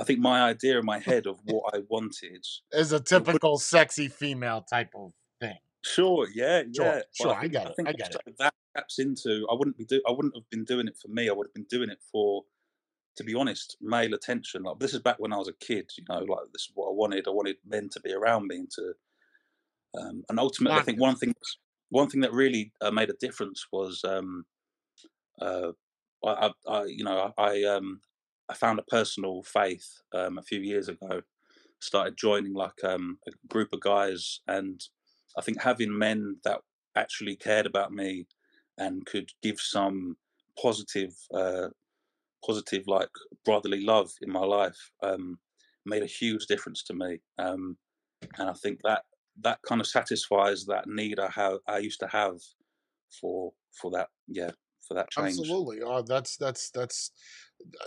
I 0.00 0.04
think 0.04 0.18
my 0.18 0.42
idea 0.42 0.78
in 0.78 0.84
my 0.84 0.98
head 0.98 1.26
of 1.26 1.38
what 1.44 1.74
I 1.74 1.80
wanted 1.88 2.44
Is 2.72 2.92
a 2.92 3.00
typical 3.00 3.58
sexy 3.58 4.08
female 4.08 4.62
type 4.62 4.90
of 4.94 5.12
thing. 5.40 5.58
Sure, 5.84 6.26
yeah, 6.34 6.62
Sure, 6.74 6.86
yeah. 6.86 7.00
sure, 7.12 7.26
But 7.28 7.36
I 7.36 7.40
think, 7.40 7.52
get 7.52 7.66
it, 7.66 7.76
think 7.76 7.88
I 7.88 7.92
get 7.92 8.06
also 8.06 8.18
that 8.38 8.54
taps 8.76 8.98
into. 8.98 9.46
I 9.50 9.54
wouldn't 9.54 9.76
be 9.76 9.84
do. 9.84 10.00
I 10.08 10.12
wouldn't 10.12 10.34
have 10.34 10.48
been 10.50 10.64
doing 10.64 10.88
it 10.88 10.96
for 11.00 11.08
me. 11.08 11.28
I 11.28 11.32
would 11.32 11.46
have 11.46 11.54
been 11.54 11.66
doing 11.68 11.90
it 11.90 11.98
for, 12.10 12.44
to 13.16 13.24
be 13.24 13.34
honest, 13.34 13.76
male 13.80 14.14
attention. 14.14 14.62
Like 14.62 14.78
this 14.78 14.94
is 14.94 15.00
back 15.00 15.16
when 15.18 15.32
I 15.32 15.36
was 15.36 15.48
a 15.48 15.64
kid. 15.64 15.90
You 15.98 16.04
know, 16.08 16.20
like 16.20 16.46
this 16.52 16.62
is 16.62 16.70
what 16.74 16.88
I 16.88 16.92
wanted. 16.92 17.26
I 17.28 17.30
wanted 17.30 17.56
men 17.66 17.88
to 17.90 18.00
be 18.00 18.12
around 18.12 18.46
me 18.46 18.56
and 18.56 18.70
to. 18.72 18.92
Um, 19.98 20.24
and 20.30 20.38
ultimately, 20.38 20.72
I 20.72 20.76
Not 20.78 20.86
think 20.86 21.00
one 21.00 21.16
thing, 21.16 21.34
one 21.90 22.08
thing 22.08 22.22
that 22.22 22.32
really 22.32 22.72
uh, 22.80 22.90
made 22.90 23.10
a 23.10 23.14
difference 23.20 23.66
was, 23.70 24.02
um, 24.04 24.46
uh, 25.40 25.72
I, 26.24 26.30
I, 26.46 26.50
I, 26.66 26.84
you 26.84 27.04
know, 27.04 27.32
I, 27.36 27.42
I, 27.42 27.64
um, 27.64 28.00
I 28.52 28.54
found 28.54 28.78
a 28.78 28.82
personal 28.82 29.42
faith 29.42 30.02
um, 30.14 30.36
a 30.36 30.42
few 30.42 30.60
years 30.60 30.88
ago. 30.88 31.22
Started 31.80 32.18
joining 32.18 32.52
like 32.52 32.84
um, 32.84 33.18
a 33.26 33.30
group 33.48 33.72
of 33.72 33.80
guys, 33.80 34.40
and 34.46 34.80
I 35.38 35.40
think 35.40 35.60
having 35.60 35.96
men 35.96 36.36
that 36.44 36.60
actually 36.94 37.34
cared 37.34 37.64
about 37.66 37.92
me 37.92 38.26
and 38.76 39.06
could 39.06 39.30
give 39.42 39.58
some 39.58 40.16
positive, 40.62 41.14
uh, 41.34 41.68
positive 42.44 42.86
like 42.86 43.08
brotherly 43.44 43.80
love 43.80 44.10
in 44.20 44.30
my 44.30 44.44
life 44.44 44.90
um, 45.02 45.38
made 45.86 46.02
a 46.02 46.06
huge 46.20 46.46
difference 46.46 46.82
to 46.84 46.94
me. 46.94 47.20
Um, 47.38 47.78
and 48.38 48.50
I 48.50 48.52
think 48.52 48.80
that 48.84 49.02
that 49.40 49.60
kind 49.66 49.80
of 49.80 49.86
satisfies 49.86 50.66
that 50.66 50.86
need 50.86 51.18
I 51.18 51.30
have 51.30 51.58
I 51.66 51.78
used 51.78 52.00
to 52.00 52.08
have 52.08 52.36
for 53.18 53.52
for 53.72 53.90
that 53.92 54.08
yeah 54.28 54.50
for 54.86 54.94
that 54.94 55.10
change. 55.10 55.38
Absolutely. 55.38 55.80
Oh, 55.82 56.02
that's 56.02 56.36
that's 56.36 56.70
that's 56.70 57.12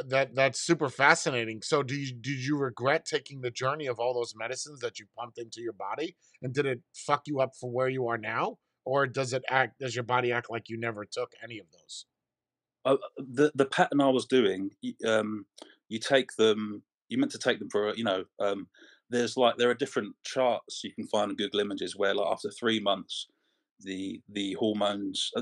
that 0.05 0.36
that's 0.36 0.60
super 0.60 0.89
fascinating. 0.89 1.62
So, 1.62 1.84
do 1.84 1.96
you 1.96 2.13
did 2.13 2.46
you 2.46 2.58
regret 2.58 3.05
taking 3.05 3.41
the 3.41 3.51
journey 3.51 3.88
of 3.88 4.00
all 4.00 4.13
those 4.13 4.34
medicines 4.36 4.79
that 4.79 5.00
you 5.00 5.05
pumped 5.17 5.38
into 5.38 5.62
your 5.62 5.74
body, 5.74 6.15
and 6.41 6.53
did 6.53 6.65
it 6.65 6.82
fuck 6.94 7.24
you 7.27 7.39
up 7.39 7.51
for 7.60 7.70
where 7.70 7.89
you 7.89 8.08
are 8.08 8.17
now, 8.17 8.58
or 8.86 9.08
does 9.08 9.34
it 9.34 9.44
act? 9.50 9.79
Does 9.79 9.96
your 9.96 10.03
body 10.03 10.32
act 10.32 10.50
like 10.50 10.70
you 10.70 10.79
never 10.79 11.05
took 11.05 11.32
any 11.44 11.60
of 11.60 11.65
those? 11.72 12.05
uh, 12.86 12.98
the 13.17 13.51
the 13.55 13.65
pattern 13.65 14.00
I 14.00 14.10
was 14.10 14.25
doing, 14.25 14.72
um, 15.05 15.46
you 15.89 16.00
take 16.00 16.36
them. 16.38 16.84
You 17.10 17.17
meant 17.17 17.32
to 17.34 17.39
take 17.39 17.60
them 17.60 17.70
for 17.70 17.94
you 17.96 18.03
know. 18.03 18.25
Um, 18.39 18.67
there's 19.10 19.36
like 19.38 19.58
there 19.58 19.70
are 19.70 19.75
different 19.75 20.15
charts 20.24 20.84
you 20.84 20.91
can 20.91 21.08
find 21.08 21.32
on 21.32 21.36
Google 21.36 21.60
Images 21.60 21.96
where 21.96 22.13
like 22.13 22.32
after 22.32 22.50
three 22.50 22.79
months, 22.79 23.27
the 23.79 24.22
the 24.29 24.53
hormones 24.53 25.32
uh, 25.36 25.41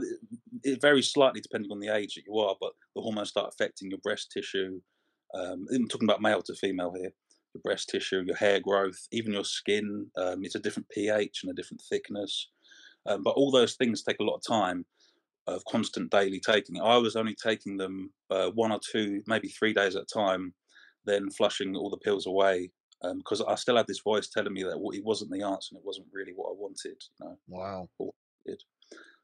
it 0.63 0.81
varies 0.81 1.11
slightly 1.11 1.41
depending 1.41 1.71
on 1.71 1.79
the 1.79 1.89
age 1.89 2.15
that 2.15 2.25
you 2.25 2.37
are, 2.37 2.55
but 2.59 2.73
the 2.95 3.01
hormones 3.01 3.29
start 3.29 3.53
affecting 3.53 3.89
your 3.89 3.99
breast 3.99 4.31
tissue. 4.31 4.81
Um, 5.33 5.65
I'm 5.73 5.87
talking 5.87 6.07
about 6.07 6.21
male 6.21 6.41
to 6.43 6.55
female 6.55 6.93
here. 6.93 7.11
Your 7.53 7.61
breast 7.63 7.89
tissue, 7.89 8.23
your 8.25 8.35
hair 8.35 8.59
growth, 8.59 9.07
even 9.11 9.33
your 9.33 9.43
skin. 9.43 10.07
Um, 10.17 10.43
it's 10.43 10.55
a 10.55 10.59
different 10.59 10.89
pH 10.89 11.41
and 11.43 11.51
a 11.51 11.55
different 11.55 11.81
thickness. 11.89 12.49
Um, 13.05 13.23
but 13.23 13.31
all 13.31 13.51
those 13.51 13.75
things 13.75 14.03
take 14.03 14.19
a 14.19 14.23
lot 14.23 14.35
of 14.35 14.43
time 14.47 14.85
of 15.47 15.63
constant 15.65 16.09
daily 16.09 16.39
taking. 16.39 16.79
I 16.81 16.97
was 16.97 17.15
only 17.15 17.35
taking 17.35 17.77
them 17.77 18.13
uh, 18.29 18.49
one 18.51 18.71
or 18.71 18.79
two, 18.79 19.21
maybe 19.27 19.49
three 19.49 19.73
days 19.73 19.95
at 19.95 20.03
a 20.03 20.05
time, 20.05 20.53
then 21.05 21.29
flushing 21.29 21.75
all 21.75 21.89
the 21.89 21.97
pills 21.97 22.25
away 22.25 22.71
because 23.17 23.41
I 23.41 23.55
still 23.55 23.75
had 23.75 23.87
this 23.87 23.99
voice 23.99 24.29
telling 24.29 24.53
me 24.53 24.63
that 24.63 24.79
it 24.93 25.03
wasn't 25.03 25.31
the 25.31 25.43
answer 25.43 25.69
and 25.71 25.79
it 25.79 25.85
wasn't 25.85 26.07
really 26.13 26.31
what 26.33 26.51
I 26.51 26.55
wanted. 26.55 27.03
You 27.19 27.25
know, 27.25 27.37
Wow. 27.47 27.89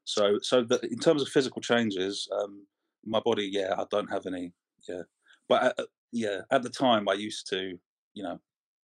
So 0.03 0.39
so 0.41 0.63
the, 0.63 0.79
in 0.81 0.99
terms 0.99 1.21
of 1.21 1.27
physical 1.29 1.61
changes, 1.61 2.27
um, 2.31 2.65
my 3.05 3.19
body, 3.19 3.49
yeah, 3.51 3.75
I 3.77 3.85
don't 3.89 4.11
have 4.11 4.25
any, 4.25 4.53
yeah, 4.87 5.03
but 5.47 5.63
at, 5.63 5.87
yeah, 6.11 6.41
at 6.51 6.63
the 6.63 6.69
time 6.69 7.07
I 7.07 7.13
used 7.13 7.47
to, 7.49 7.77
you 8.13 8.23
know, 8.23 8.39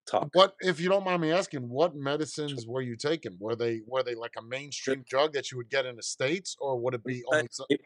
talk. 0.08 0.30
What, 0.34 0.56
if 0.62 0.80
you 0.80 0.90
don't 0.90 1.04
mind 1.04 1.22
me 1.22 1.32
asking, 1.32 1.68
what 1.68 1.96
medicines 1.96 2.68
were 2.68 2.82
you 2.82 2.96
taking? 2.96 3.38
Were 3.40 3.56
they 3.56 3.82
were 3.88 4.04
they 4.04 4.16
like 4.16 4.34
a 4.38 4.42
mainstream 4.44 5.04
drug 5.08 5.34
that 5.34 5.52
you 5.52 5.58
would 5.58 5.70
get 5.70 5.86
in 5.86 5.96
the 5.96 6.04
states, 6.04 6.56
or 6.60 6.80
would 6.80 6.94
it 6.94 7.04
be 7.04 7.24
only? 7.28 7.48
It- 7.70 7.82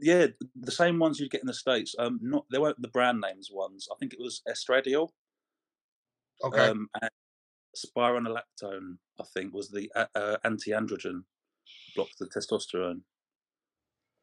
yeah, 0.00 0.26
the 0.56 0.72
same 0.72 0.98
ones 0.98 1.20
you'd 1.20 1.30
get 1.30 1.42
in 1.42 1.46
the 1.46 1.54
states. 1.54 1.94
Um, 1.98 2.18
not 2.20 2.46
they 2.50 2.58
weren't 2.58 2.82
the 2.82 2.88
brand 2.88 3.20
names 3.20 3.50
ones. 3.52 3.86
I 3.92 3.94
think 4.00 4.12
it 4.12 4.18
was 4.18 4.42
estradiol. 4.48 5.10
okay, 6.42 6.70
Um, 6.70 6.88
and 7.00 7.10
spironolactone, 7.76 8.98
I 9.20 9.24
think, 9.32 9.54
was 9.54 9.70
the 9.70 9.90
uh, 9.94 10.06
uh, 10.14 10.36
anti-androgen, 10.44 11.24
blocked 11.94 12.18
the 12.18 12.26
testosterone. 12.26 13.00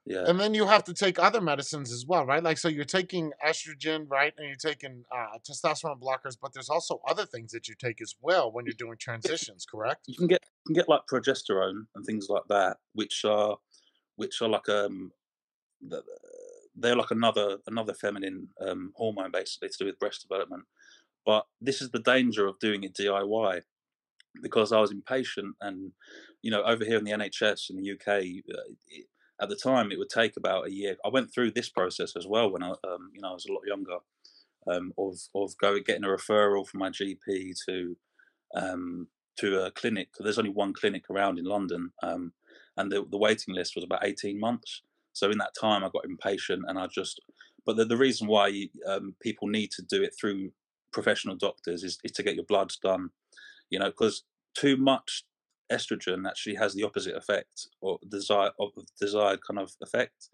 Yeah, 0.06 0.24
and 0.26 0.40
then 0.40 0.56
you 0.56 0.66
have 0.66 0.84
to 0.86 0.96
take 0.96 1.20
other 1.20 1.42
medicines 1.42 1.92
as 1.92 2.06
well, 2.08 2.26
right? 2.26 2.42
Like, 2.42 2.58
so 2.58 2.68
you're 2.68 2.86
taking 2.86 3.34
estrogen, 3.46 4.10
right, 4.10 4.34
and 4.36 4.48
you're 4.48 4.56
taking 4.56 5.04
uh, 5.16 5.38
testosterone 5.48 6.02
blockers, 6.02 6.38
but 6.42 6.54
there's 6.54 6.70
also 6.70 7.02
other 7.08 7.26
things 7.26 7.52
that 7.52 7.68
you 7.68 7.76
take 7.80 8.02
as 8.02 8.16
well 8.20 8.52
when 8.52 8.66
you're 8.66 8.74
doing 8.74 8.98
transitions, 9.00 9.64
correct? 9.64 10.08
you 10.08 10.16
can 10.16 10.26
get 10.28 10.42
you 10.66 10.74
can 10.74 10.76
get 10.76 10.90
like 10.90 11.02
progesterone 11.12 11.86
and 11.96 12.04
things 12.04 12.28
like 12.30 12.44
that, 12.50 12.78
which 12.94 13.24
are 13.26 13.58
which 14.16 14.42
are 14.42 14.50
like 14.50 14.68
um 14.70 15.12
they're 16.76 16.96
like 16.96 17.12
another 17.12 17.58
another 17.68 17.94
feminine 17.94 18.50
um, 18.60 18.94
hormone 18.96 19.32
basically 19.32 19.70
to 19.70 19.78
do 19.80 19.86
with 19.86 20.00
breast 20.00 20.22
development. 20.28 20.64
But 21.26 21.46
this 21.60 21.82
is 21.82 21.92
the 21.92 22.00
danger 22.00 22.48
of 22.48 22.60
doing 22.60 22.84
it 22.84 22.96
DIY 22.96 23.62
because 24.42 24.72
I 24.72 24.80
was 24.80 24.92
impatient 24.92 25.56
and 25.62 25.92
you 26.42 26.52
know 26.52 26.64
over 26.64 26.84
here 26.84 26.98
in 26.98 27.04
the 27.04 27.12
NHS 27.12 27.70
in 27.70 27.78
the 27.78 27.92
UK 27.92 28.08
uh, 28.08 28.74
it, 28.90 29.08
at 29.42 29.50
the 29.50 29.56
time 29.56 29.92
it 29.92 29.98
would 29.98 30.10
take 30.10 30.38
about 30.38 30.68
a 30.68 30.74
year. 30.74 30.96
I 31.06 31.10
went 31.10 31.34
through 31.34 31.52
this 31.52 31.70
process 31.70 32.16
as 32.16 32.28
well 32.28 32.52
when 32.52 32.64
I 32.64 32.70
um, 32.70 33.12
you 33.14 33.22
know 33.22 33.30
I 33.30 33.34
was 33.34 33.46
a 33.46 33.54
lot 33.54 33.62
younger 33.66 33.98
um, 34.68 34.94
of 34.98 35.18
of 35.36 35.58
going 35.58 35.84
getting 35.86 36.04
a 36.04 36.08
referral 36.08 36.68
from 36.68 36.80
my 36.80 36.90
GP 36.90 37.56
to 37.68 37.98
um, 38.56 39.08
to 39.40 39.66
a 39.66 39.72
clinic. 39.72 40.10
There's 40.20 40.38
only 40.38 40.52
one 40.52 40.74
clinic 40.74 41.06
around 41.10 41.40
in 41.40 41.46
London, 41.46 41.92
um, 42.04 42.34
and 42.78 42.92
the, 42.92 43.06
the 43.10 43.18
waiting 43.18 43.56
list 43.56 43.76
was 43.76 43.84
about 43.84 44.06
18 44.06 44.40
months. 44.40 44.84
So 45.14 45.30
in 45.30 45.38
that 45.40 45.56
time, 45.60 45.84
I 45.84 45.90
got 45.90 46.06
impatient, 46.06 46.64
and 46.68 46.78
I 46.78 46.88
just. 46.88 47.20
But 47.66 47.78
the, 47.78 47.86
the 47.86 47.98
reason 47.98 48.28
why 48.28 48.70
um, 48.88 49.16
people 49.22 49.48
need 49.48 49.70
to 49.72 49.84
do 49.84 50.02
it 50.02 50.16
through 50.20 50.52
professional 50.92 51.36
doctors 51.36 51.84
is, 51.84 52.00
is 52.04 52.12
to 52.14 52.24
get 52.24 52.36
your 52.36 52.46
bloods 52.46 52.78
done, 52.82 53.12
you 53.70 53.78
know, 53.78 53.90
because 53.90 54.24
too 54.56 54.78
much 54.78 55.24
estrogen 55.72 56.28
actually 56.28 56.56
has 56.56 56.74
the 56.74 56.84
opposite 56.84 57.16
effect 57.16 57.68
or 57.82 58.00
desire 58.10 58.52
of 58.60 58.70
desired 59.00 59.40
kind 59.48 59.60
of 59.60 59.72
effect 59.82 60.30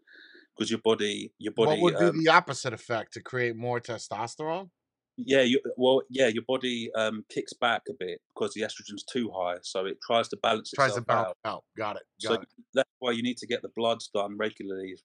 because 0.56 0.70
your 0.72 0.80
body 0.84 1.32
your 1.38 1.54
body 1.54 1.70
what 1.70 1.80
would 1.82 2.00
be 2.00 2.06
um, 2.06 2.24
the 2.24 2.30
opposite 2.30 2.74
effect 2.74 3.14
to 3.14 3.22
create 3.22 3.56
more 3.56 3.80
testosterone? 3.80 4.70
yeah 5.18 5.42
you, 5.42 5.60
well 5.78 6.02
yeah 6.10 6.28
your 6.28 6.44
body 6.48 6.92
um, 6.96 7.26
kicks 7.30 7.54
back 7.54 7.82
a 7.90 7.94
bit 8.00 8.22
because 8.34 8.54
the 8.54 8.62
estrogen's 8.62 9.04
too 9.04 9.32
high 9.36 9.56
so 9.64 9.86
it 9.86 9.98
tries 10.06 10.28
to 10.28 10.38
balance 10.38 10.72
Tries 10.72 10.94
to 10.94 11.02
balance 11.02 11.34
out 11.44 11.56
out. 11.56 11.64
Got 11.76 11.96
it. 11.98 12.04
so 12.20 12.34
it. 12.34 12.48
that's 12.74 12.90
why 13.00 13.12
you 13.12 13.24
need 13.24 13.38
to 13.38 13.48
get 13.48 13.62
the 13.62 13.72
bloods 13.76 14.10
done 14.14 14.38
regularly 14.38 14.96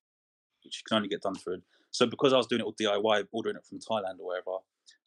which 0.65 0.77
you 0.79 0.83
can 0.87 0.97
only 0.97 1.09
get 1.09 1.23
done 1.23 1.35
through 1.35 1.63
so 1.91 2.07
because 2.07 2.33
i 2.33 2.37
was 2.37 2.47
doing 2.47 2.61
it 2.61 2.65
all 2.65 2.75
diy 2.75 3.25
ordering 3.33 3.57
it 3.57 3.65
from 3.67 3.79
thailand 3.79 4.21
or 4.21 4.27
wherever 4.27 4.59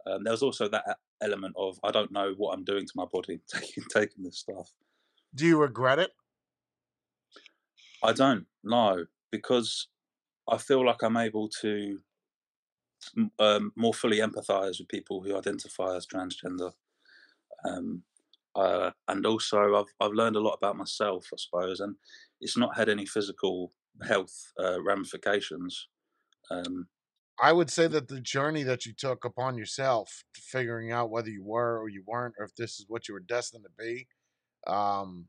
um, 0.07 0.23
there 0.23 0.33
was 0.33 0.43
also 0.43 0.67
that 0.67 0.83
element 1.21 1.53
of 1.55 1.79
i 1.83 1.91
don't 1.91 2.11
know 2.11 2.33
what 2.37 2.53
i'm 2.53 2.63
doing 2.63 2.85
to 2.85 2.93
my 2.95 3.05
body 3.13 3.39
taking 3.53 3.83
taking 3.93 4.23
this 4.23 4.39
stuff 4.39 4.71
Do 5.35 5.45
you 5.45 5.59
regret 5.59 5.99
it? 5.99 6.11
I 8.01 8.13
don't 8.13 8.45
know 8.63 9.05
because 9.31 9.89
I 10.49 10.57
feel 10.57 10.85
like 10.85 11.03
I'm 11.03 11.17
able 11.17 11.49
to 11.61 11.99
um, 13.37 13.73
more 13.75 13.93
fully 13.93 14.19
empathise 14.19 14.79
with 14.79 14.87
people 14.87 15.21
who 15.21 15.37
identify 15.37 15.95
as 15.95 16.07
transgender, 16.07 16.71
um, 17.67 18.03
uh, 18.55 18.91
and 19.09 19.25
also 19.25 19.75
I've 19.75 19.93
I've 19.99 20.13
learned 20.13 20.37
a 20.37 20.41
lot 20.41 20.53
about 20.53 20.77
myself, 20.77 21.27
I 21.33 21.37
suppose, 21.37 21.81
and 21.81 21.95
it's 22.39 22.57
not 22.57 22.77
had 22.77 22.87
any 22.87 23.05
physical 23.05 23.73
health 24.07 24.53
uh, 24.57 24.81
ramifications. 24.81 25.87
Um, 26.49 26.87
I 27.41 27.51
would 27.51 27.69
say 27.69 27.87
that 27.87 28.07
the 28.07 28.21
journey 28.21 28.63
that 28.63 28.85
you 28.85 28.93
took 28.93 29.25
upon 29.25 29.57
yourself, 29.57 30.23
to 30.35 30.41
figuring 30.41 30.93
out 30.93 31.09
whether 31.09 31.29
you 31.29 31.43
were 31.43 31.77
or 31.77 31.89
you 31.89 32.03
weren't, 32.07 32.35
or 32.39 32.45
if 32.45 32.55
this 32.55 32.79
is 32.79 32.85
what 32.87 33.09
you 33.09 33.13
were 33.13 33.19
destined 33.19 33.65
to 33.65 33.83
be, 33.83 34.07
um, 34.67 35.27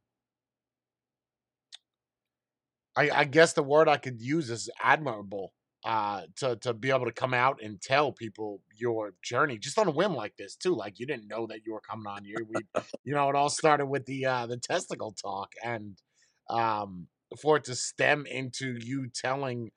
I, 2.96 3.10
I 3.10 3.24
guess 3.24 3.52
the 3.52 3.62
word 3.62 3.88
I 3.88 3.98
could 3.98 4.20
use 4.20 4.50
is 4.50 4.70
admirable. 4.82 5.52
Uh, 5.84 6.22
to 6.34 6.56
to 6.56 6.74
be 6.74 6.90
able 6.90 7.04
to 7.04 7.12
come 7.12 7.32
out 7.32 7.60
and 7.62 7.80
tell 7.80 8.10
people 8.10 8.60
your 8.76 9.14
journey 9.22 9.56
just 9.56 9.78
on 9.78 9.86
a 9.86 9.90
whim 9.92 10.14
like 10.16 10.36
this 10.36 10.56
too. 10.56 10.74
Like 10.74 10.98
you 10.98 11.06
didn't 11.06 11.28
know 11.28 11.46
that 11.46 11.60
you 11.64 11.74
were 11.74 11.82
coming 11.88 12.08
on 12.08 12.24
here. 12.24 12.38
We, 12.48 12.82
you 13.04 13.14
know, 13.14 13.28
it 13.28 13.36
all 13.36 13.50
started 13.50 13.86
with 13.86 14.04
the 14.04 14.26
uh, 14.26 14.46
the 14.46 14.56
testicle 14.56 15.12
talk, 15.12 15.52
and 15.62 15.96
um, 16.50 17.06
for 17.40 17.58
it 17.58 17.64
to 17.64 17.76
stem 17.76 18.26
into 18.26 18.78
you 18.80 19.08
telling 19.14 19.70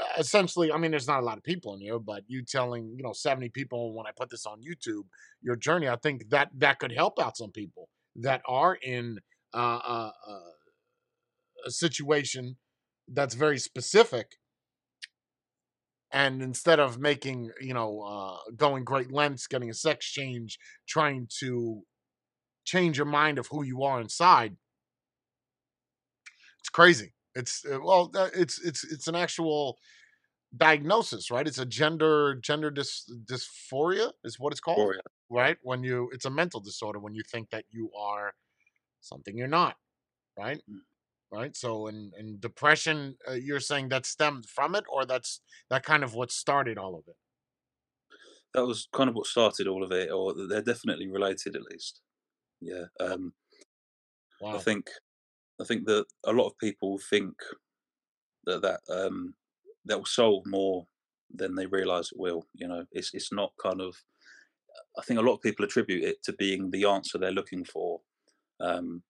uh, 0.00 0.04
essentially, 0.18 0.72
I 0.72 0.78
mean, 0.78 0.92
there's 0.92 1.08
not 1.08 1.20
a 1.20 1.26
lot 1.26 1.36
of 1.36 1.44
people 1.44 1.74
in 1.74 1.80
here, 1.80 1.98
but 1.98 2.22
you 2.26 2.42
telling, 2.42 2.94
you 2.96 3.02
know, 3.02 3.12
70 3.12 3.50
people 3.50 3.92
when 3.92 4.06
I 4.06 4.10
put 4.16 4.30
this 4.30 4.46
on 4.46 4.60
YouTube, 4.60 5.02
your 5.42 5.56
journey, 5.56 5.88
I 5.88 5.96
think 5.96 6.30
that 6.30 6.48
that 6.58 6.78
could 6.78 6.92
help 6.92 7.20
out 7.20 7.36
some 7.36 7.50
people 7.50 7.88
that 8.16 8.42
are 8.46 8.74
in 8.74 9.18
uh, 9.54 9.80
uh, 9.84 10.10
uh, 10.28 10.40
a 11.66 11.70
situation 11.70 12.56
that's 13.08 13.34
very 13.34 13.58
specific. 13.58 14.36
And 16.12 16.42
instead 16.42 16.80
of 16.80 16.98
making, 16.98 17.50
you 17.60 17.72
know, 17.72 18.00
uh, 18.00 18.50
going 18.56 18.84
great 18.84 19.12
lengths, 19.12 19.46
getting 19.46 19.70
a 19.70 19.74
sex 19.74 20.06
change, 20.06 20.58
trying 20.88 21.28
to 21.38 21.82
change 22.64 22.96
your 22.96 23.06
mind 23.06 23.38
of 23.38 23.46
who 23.48 23.64
you 23.64 23.84
are 23.84 24.00
inside, 24.00 24.56
it's 26.58 26.68
crazy. 26.68 27.14
It's 27.34 27.64
uh, 27.64 27.78
well, 27.80 28.10
it's 28.34 28.60
it's 28.60 28.84
it's 28.84 29.06
an 29.06 29.14
actual 29.14 29.78
diagnosis, 30.56 31.30
right? 31.30 31.46
It's 31.46 31.58
a 31.58 31.66
gender 31.66 32.36
gender 32.36 32.70
dys, 32.70 33.10
dysphoria 33.24 34.12
is 34.24 34.38
what 34.38 34.52
it's 34.52 34.60
called, 34.60 34.96
right? 35.28 35.56
When 35.62 35.82
you 35.82 36.10
it's 36.12 36.24
a 36.24 36.30
mental 36.30 36.60
disorder 36.60 36.98
when 36.98 37.14
you 37.14 37.22
think 37.30 37.50
that 37.50 37.64
you 37.70 37.90
are 37.98 38.34
something 39.00 39.36
you're 39.36 39.48
not, 39.48 39.76
right? 40.38 40.60
Mm. 40.70 40.80
Right. 41.32 41.56
So, 41.56 41.86
in 41.86 42.10
in 42.18 42.40
depression, 42.40 43.16
uh, 43.28 43.34
you're 43.34 43.60
saying 43.60 43.90
that 43.90 44.04
stemmed 44.04 44.46
from 44.46 44.74
it, 44.74 44.82
or 44.92 45.06
that's 45.06 45.40
that 45.68 45.84
kind 45.84 46.02
of 46.02 46.12
what 46.12 46.32
started 46.32 46.76
all 46.76 46.96
of 46.96 47.04
it. 47.06 47.14
That 48.52 48.66
was 48.66 48.88
kind 48.92 49.08
of 49.08 49.14
what 49.14 49.26
started 49.26 49.68
all 49.68 49.84
of 49.84 49.92
it, 49.92 50.10
or 50.10 50.34
they're 50.48 50.60
definitely 50.60 51.06
related 51.06 51.54
at 51.54 51.62
least. 51.70 52.00
Yeah, 52.60 52.86
um, 52.98 53.32
I 54.44 54.58
think 54.58 54.90
I 55.60 55.64
think 55.64 55.86
that 55.86 56.06
a 56.24 56.32
lot 56.32 56.48
of 56.48 56.58
people 56.58 56.98
think 56.98 57.34
that 58.46 58.62
that 58.62 58.80
um, 58.88 59.34
that 59.86 59.98
will 59.98 60.06
solve 60.06 60.44
more 60.46 60.86
than 61.32 61.54
they 61.54 61.66
realise 61.66 62.12
it 62.12 62.18
will. 62.18 62.46
You 62.54 62.68
know, 62.68 62.84
it's 62.92 63.10
it's 63.14 63.32
not 63.32 63.52
kind 63.62 63.80
of. 63.80 63.94
I 64.98 65.02
think 65.02 65.18
a 65.18 65.22
lot 65.22 65.34
of 65.34 65.42
people 65.42 65.64
attribute 65.64 66.04
it 66.04 66.22
to 66.24 66.32
being 66.32 66.70
the 66.70 66.84
answer 66.84 67.18
they're 67.18 67.32
looking 67.32 67.64
for. 67.64 68.00
Um, 68.60 69.02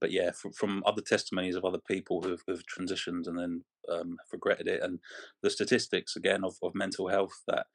but 0.00 0.10
yeah, 0.10 0.30
from, 0.30 0.52
from 0.52 0.82
other 0.86 1.02
testimonies 1.02 1.56
of 1.56 1.64
other 1.64 1.78
people 1.78 2.22
who've, 2.22 2.42
who've 2.46 2.62
transitioned 2.66 3.26
and 3.26 3.38
then 3.38 3.64
um, 3.90 4.16
regretted 4.32 4.68
it, 4.68 4.82
and 4.82 4.98
the 5.42 5.50
statistics 5.50 6.16
again 6.16 6.44
of, 6.44 6.56
of 6.62 6.74
mental 6.74 7.08
health 7.08 7.42
that 7.48 7.66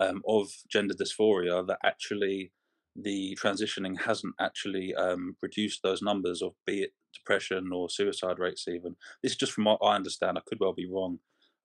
um, 0.00 0.22
of 0.26 0.48
gender 0.70 0.94
dysphoria 0.94 1.66
that 1.66 1.78
actually 1.84 2.52
the 2.96 3.38
transitioning 3.40 4.00
hasn't 4.00 4.34
actually 4.40 4.94
um, 4.94 5.36
reduced 5.42 5.82
those 5.82 6.02
numbers 6.02 6.42
of 6.42 6.52
be 6.66 6.82
it 6.82 6.90
depression 7.14 7.70
or 7.72 7.88
suicide 7.88 8.38
rates 8.38 8.66
even. 8.68 8.96
This 9.22 9.32
is 9.32 9.38
just 9.38 9.52
from 9.52 9.64
what 9.64 9.78
I 9.82 9.94
understand. 9.94 10.38
I 10.38 10.42
could 10.46 10.58
well 10.60 10.72
be 10.72 10.88
wrong 10.90 11.18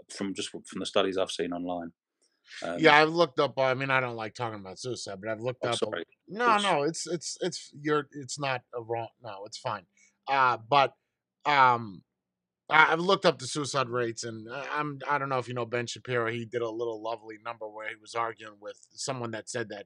from 0.10 0.34
just 0.34 0.50
from 0.50 0.80
the 0.80 0.86
studies 0.86 1.18
I've 1.18 1.32
seen 1.32 1.54
online. 1.54 1.92
Um, 2.64 2.78
Yeah, 2.80 2.96
I've 2.96 3.10
looked 3.10 3.40
up. 3.40 3.58
I 3.58 3.74
mean, 3.74 3.90
I 3.90 4.00
don't 4.00 4.16
like 4.16 4.36
talking 4.36 4.60
about 4.60 4.80
suicide, 4.80 5.20
but 5.22 5.30
I've 5.30 5.42
looked 5.42 5.62
oh, 5.64 5.70
up. 5.70 5.76
sorry. 5.76 6.04
No, 6.28 6.58
no, 6.58 6.84
it's 6.84 7.08
it's 7.08 7.38
it's 7.42 7.72
you're 7.82 8.08
it's 8.12 8.40
not 8.40 8.62
a 8.76 8.82
wrong. 8.82 9.08
No, 9.24 9.44
it's 9.46 9.58
fine. 9.58 9.84
Uh, 10.28 10.58
but 10.70 10.94
um, 11.46 12.04
I've 12.70 13.00
looked 13.00 13.26
up 13.26 13.40
the 13.40 13.48
suicide 13.48 13.90
rates, 13.90 14.24
and 14.24 14.48
I'm 14.52 15.00
I 15.10 15.18
don't 15.18 15.30
know 15.30 15.38
if 15.38 15.48
you 15.48 15.54
know 15.54 15.66
Ben 15.66 15.88
Shapiro. 15.88 16.32
He 16.32 16.46
did 16.46 16.62
a 16.62 16.70
little 16.70 17.02
lovely 17.02 17.38
number 17.44 17.68
where 17.68 17.90
he 17.90 17.96
was 18.00 18.16
arguing 18.16 18.58
with 18.60 18.80
someone 18.92 19.32
that 19.32 19.50
said 19.50 19.70
that 19.70 19.86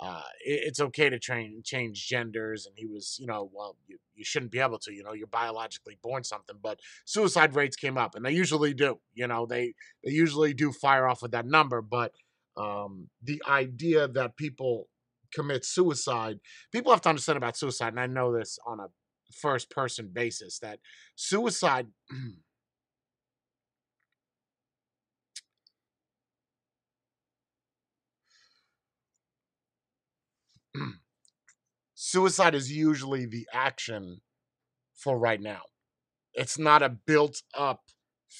uh, 0.00 0.22
it, 0.44 0.60
it's 0.64 0.80
okay 0.80 1.10
to 1.10 1.18
train 1.18 1.60
change 1.64 2.06
genders, 2.08 2.66
and 2.66 2.74
he 2.76 2.86
was 2.86 3.16
you 3.20 3.26
know 3.26 3.50
well 3.52 3.76
you, 3.86 3.98
you 4.14 4.24
shouldn't 4.24 4.50
be 4.50 4.58
able 4.58 4.78
to 4.78 4.92
you 4.92 5.02
know 5.02 5.12
you're 5.12 5.26
biologically 5.26 5.98
born 6.02 6.24
something, 6.24 6.56
but 6.62 6.80
suicide 7.04 7.54
rates 7.54 7.76
came 7.76 7.98
up, 7.98 8.14
and 8.14 8.24
they 8.24 8.32
usually 8.32 8.72
do. 8.74 8.98
You 9.14 9.26
know 9.26 9.46
they 9.46 9.74
they 10.04 10.10
usually 10.10 10.54
do 10.54 10.72
fire 10.72 11.06
off 11.06 11.22
with 11.22 11.32
that 11.32 11.46
number, 11.46 11.82
but 11.82 12.12
um, 12.56 13.08
the 13.22 13.42
idea 13.48 14.08
that 14.08 14.36
people 14.36 14.88
commit 15.32 15.64
suicide, 15.64 16.40
people 16.72 16.92
have 16.92 17.02
to 17.02 17.08
understand 17.10 17.36
about 17.36 17.56
suicide, 17.56 17.88
and 17.88 18.00
I 18.00 18.06
know 18.06 18.36
this 18.36 18.58
on 18.66 18.80
a 18.80 18.86
first 19.32 19.70
person 19.70 20.10
basis 20.12 20.58
that 20.60 20.80
suicide 21.14 21.86
suicide 31.94 32.54
is 32.54 32.72
usually 32.72 33.26
the 33.26 33.46
action 33.52 34.20
for 34.94 35.18
right 35.18 35.40
now. 35.40 35.62
It's 36.34 36.58
not 36.58 36.82
a 36.82 36.88
built 36.88 37.42
up 37.56 37.82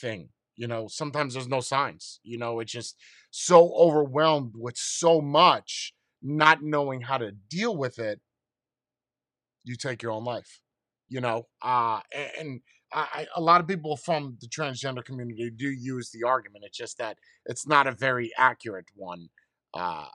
thing. 0.01 0.31
You 0.57 0.67
know, 0.67 0.89
sometimes 0.89 1.35
there's 1.35 1.49
no 1.49 1.61
signs. 1.61 2.21
You 2.23 2.39
know, 2.39 2.61
it's 2.61 2.73
just 2.73 2.97
so 3.31 3.73
overwhelmed 3.75 4.53
with 4.57 4.77
so 4.77 5.21
much, 5.21 5.95
not 6.23 6.63
knowing 6.63 7.03
how 7.03 7.19
to 7.19 7.33
deal 7.33 7.77
with 7.77 7.99
it, 7.99 8.21
you 9.65 9.77
take 9.77 10.03
your 10.03 10.13
own 10.13 10.25
life. 10.25 10.61
You 11.09 11.21
know, 11.21 11.47
uh, 11.63 12.01
and 12.39 12.61
I, 12.93 13.27
a 13.35 13.41
lot 13.41 13.61
of 13.61 13.69
people 13.69 13.97
from 13.97 14.37
the 14.41 14.49
transgender 14.49 15.05
community 15.05 15.51
do 15.51 15.69
use 15.69 16.11
the 16.11 16.27
argument. 16.27 16.65
It's 16.67 16.77
just 16.77 16.99
that 16.99 17.19
it's 17.47 17.67
not 17.67 17.87
a 17.87 17.93
very 17.93 18.31
accurate 18.37 18.87
one. 18.95 19.29
Uh, 19.75 20.07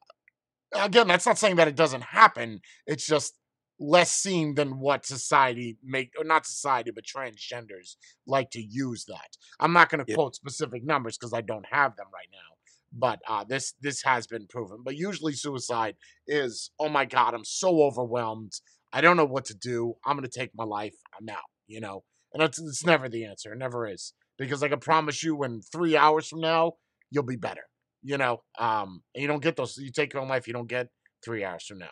again, 0.76 1.08
that's 1.08 1.26
not 1.26 1.38
saying 1.38 1.58
that 1.58 1.68
it 1.68 1.76
doesn't 1.76 2.04
happen. 2.04 2.62
It's 2.86 3.06
just 3.06 3.34
less 3.80 4.12
seen 4.12 4.56
than 4.56 4.80
what 4.80 5.06
society 5.06 5.78
make 5.84 6.14
or 6.18 6.24
not 6.24 6.46
society 6.46 6.92
but 6.96 7.04
transgenders 7.04 7.96
like 8.26 8.50
to 8.50 8.62
use 8.62 9.04
that. 9.06 9.36
I'm 9.60 9.74
not 9.74 9.90
going 9.90 10.06
to 10.06 10.14
quote 10.14 10.34
specific 10.34 10.86
numbers 10.86 11.18
because 11.18 11.34
i 11.34 11.42
don't 11.42 11.66
have 11.70 11.98
them 11.98 12.06
right 12.14 12.30
now 12.32 12.56
but 12.96 13.20
uh, 13.28 13.44
this 13.44 13.74
this 13.82 14.02
has 14.04 14.26
been 14.26 14.48
proven 14.48 14.78
but 14.84 14.96
usually 14.96 15.34
suicide 15.34 15.96
is 16.28 16.72
oh 16.80 16.90
my 16.90 17.06
god 17.06 17.34
i'm 17.34 17.44
so 17.44 17.82
overwhelmed 17.84 18.54
i 18.94 19.02
don't 19.02 19.18
know 19.18 19.26
what 19.26 19.46
to 19.46 19.54
do 19.54 19.94
i'm 20.06 20.16
going 20.16 20.28
to 20.28 20.40
take 20.40 20.52
my 20.56 20.64
life 20.64 20.96
i'm 21.20 21.28
out 21.30 21.44
you 21.68 21.82
know? 21.82 22.04
And 22.34 22.44
it's, 22.44 22.60
it's 22.60 22.86
never 22.86 23.10
the 23.10 23.26
answer 23.26 23.52
it 23.54 23.58
never 23.58 23.88
is 23.88 24.14
because 24.38 24.64
i 24.64 24.70
can 24.70 24.80
promise 24.80 25.24
you 25.24 25.44
in 25.44 25.62
three 25.62 25.98
hours 25.98 26.28
from 26.28 26.40
now 26.40 26.74
you'll 27.12 27.24
be 27.24 27.36
better 27.36 27.64
you 28.06 28.18
know 28.18 28.42
um 28.60 29.02
you 29.16 29.28
don't 29.28 29.42
get 29.42 29.56
those 29.56 29.78
you 29.78 29.92
take 29.92 30.14
your 30.14 30.22
own 30.22 30.30
life 30.30 30.48
you 30.48 30.54
don't 30.54 30.70
get 30.70 30.88
three 31.24 31.44
hours 31.44 31.66
from 31.66 31.80
now 31.80 31.90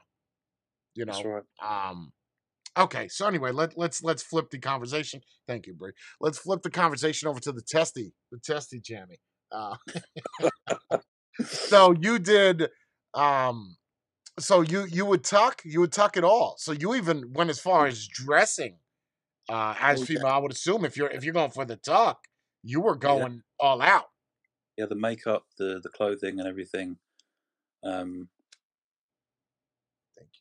you 0.95 1.05
know 1.05 1.21
right. 1.23 1.89
um 1.89 2.13
okay 2.77 3.07
so 3.07 3.27
anyway 3.27 3.51
let, 3.51 3.77
let's 3.77 4.03
let's 4.03 4.21
flip 4.21 4.49
the 4.51 4.59
conversation 4.59 5.19
thank 5.47 5.65
you 5.65 5.73
Brie. 5.73 5.91
let's 6.21 6.37
flip 6.37 6.61
the 6.61 6.69
conversation 6.69 7.27
over 7.27 7.39
to 7.39 7.51
the 7.51 7.61
testy 7.61 8.13
the 8.31 8.37
testy 8.37 8.79
jammy 8.79 9.19
uh, 9.51 9.75
so 11.45 11.93
you 11.99 12.19
did 12.19 12.69
um 13.15 13.75
so 14.39 14.61
you 14.61 14.85
you 14.85 15.05
would 15.05 15.23
tuck 15.23 15.61
you 15.65 15.79
would 15.79 15.91
tuck 15.91 16.15
it 16.15 16.23
all 16.23 16.55
so 16.59 16.71
you 16.71 16.93
even 16.93 17.33
went 17.33 17.49
as 17.49 17.59
far 17.59 17.87
as 17.87 18.07
dressing 18.07 18.77
uh 19.49 19.75
as 19.79 20.01
oh, 20.01 20.05
female 20.05 20.27
i 20.27 20.37
would 20.37 20.51
assume 20.51 20.85
if 20.85 20.95
you're 20.95 21.09
if 21.09 21.23
you're 21.23 21.33
going 21.33 21.51
for 21.51 21.65
the 21.65 21.75
tuck 21.75 22.19
you 22.63 22.81
were 22.81 22.95
going 22.95 23.33
yeah. 23.33 23.39
all 23.59 23.81
out 23.81 24.05
yeah 24.77 24.85
the 24.85 24.95
makeup 24.95 25.45
the 25.57 25.79
the 25.83 25.89
clothing 25.89 26.39
and 26.39 26.47
everything 26.47 26.97
um 27.83 28.27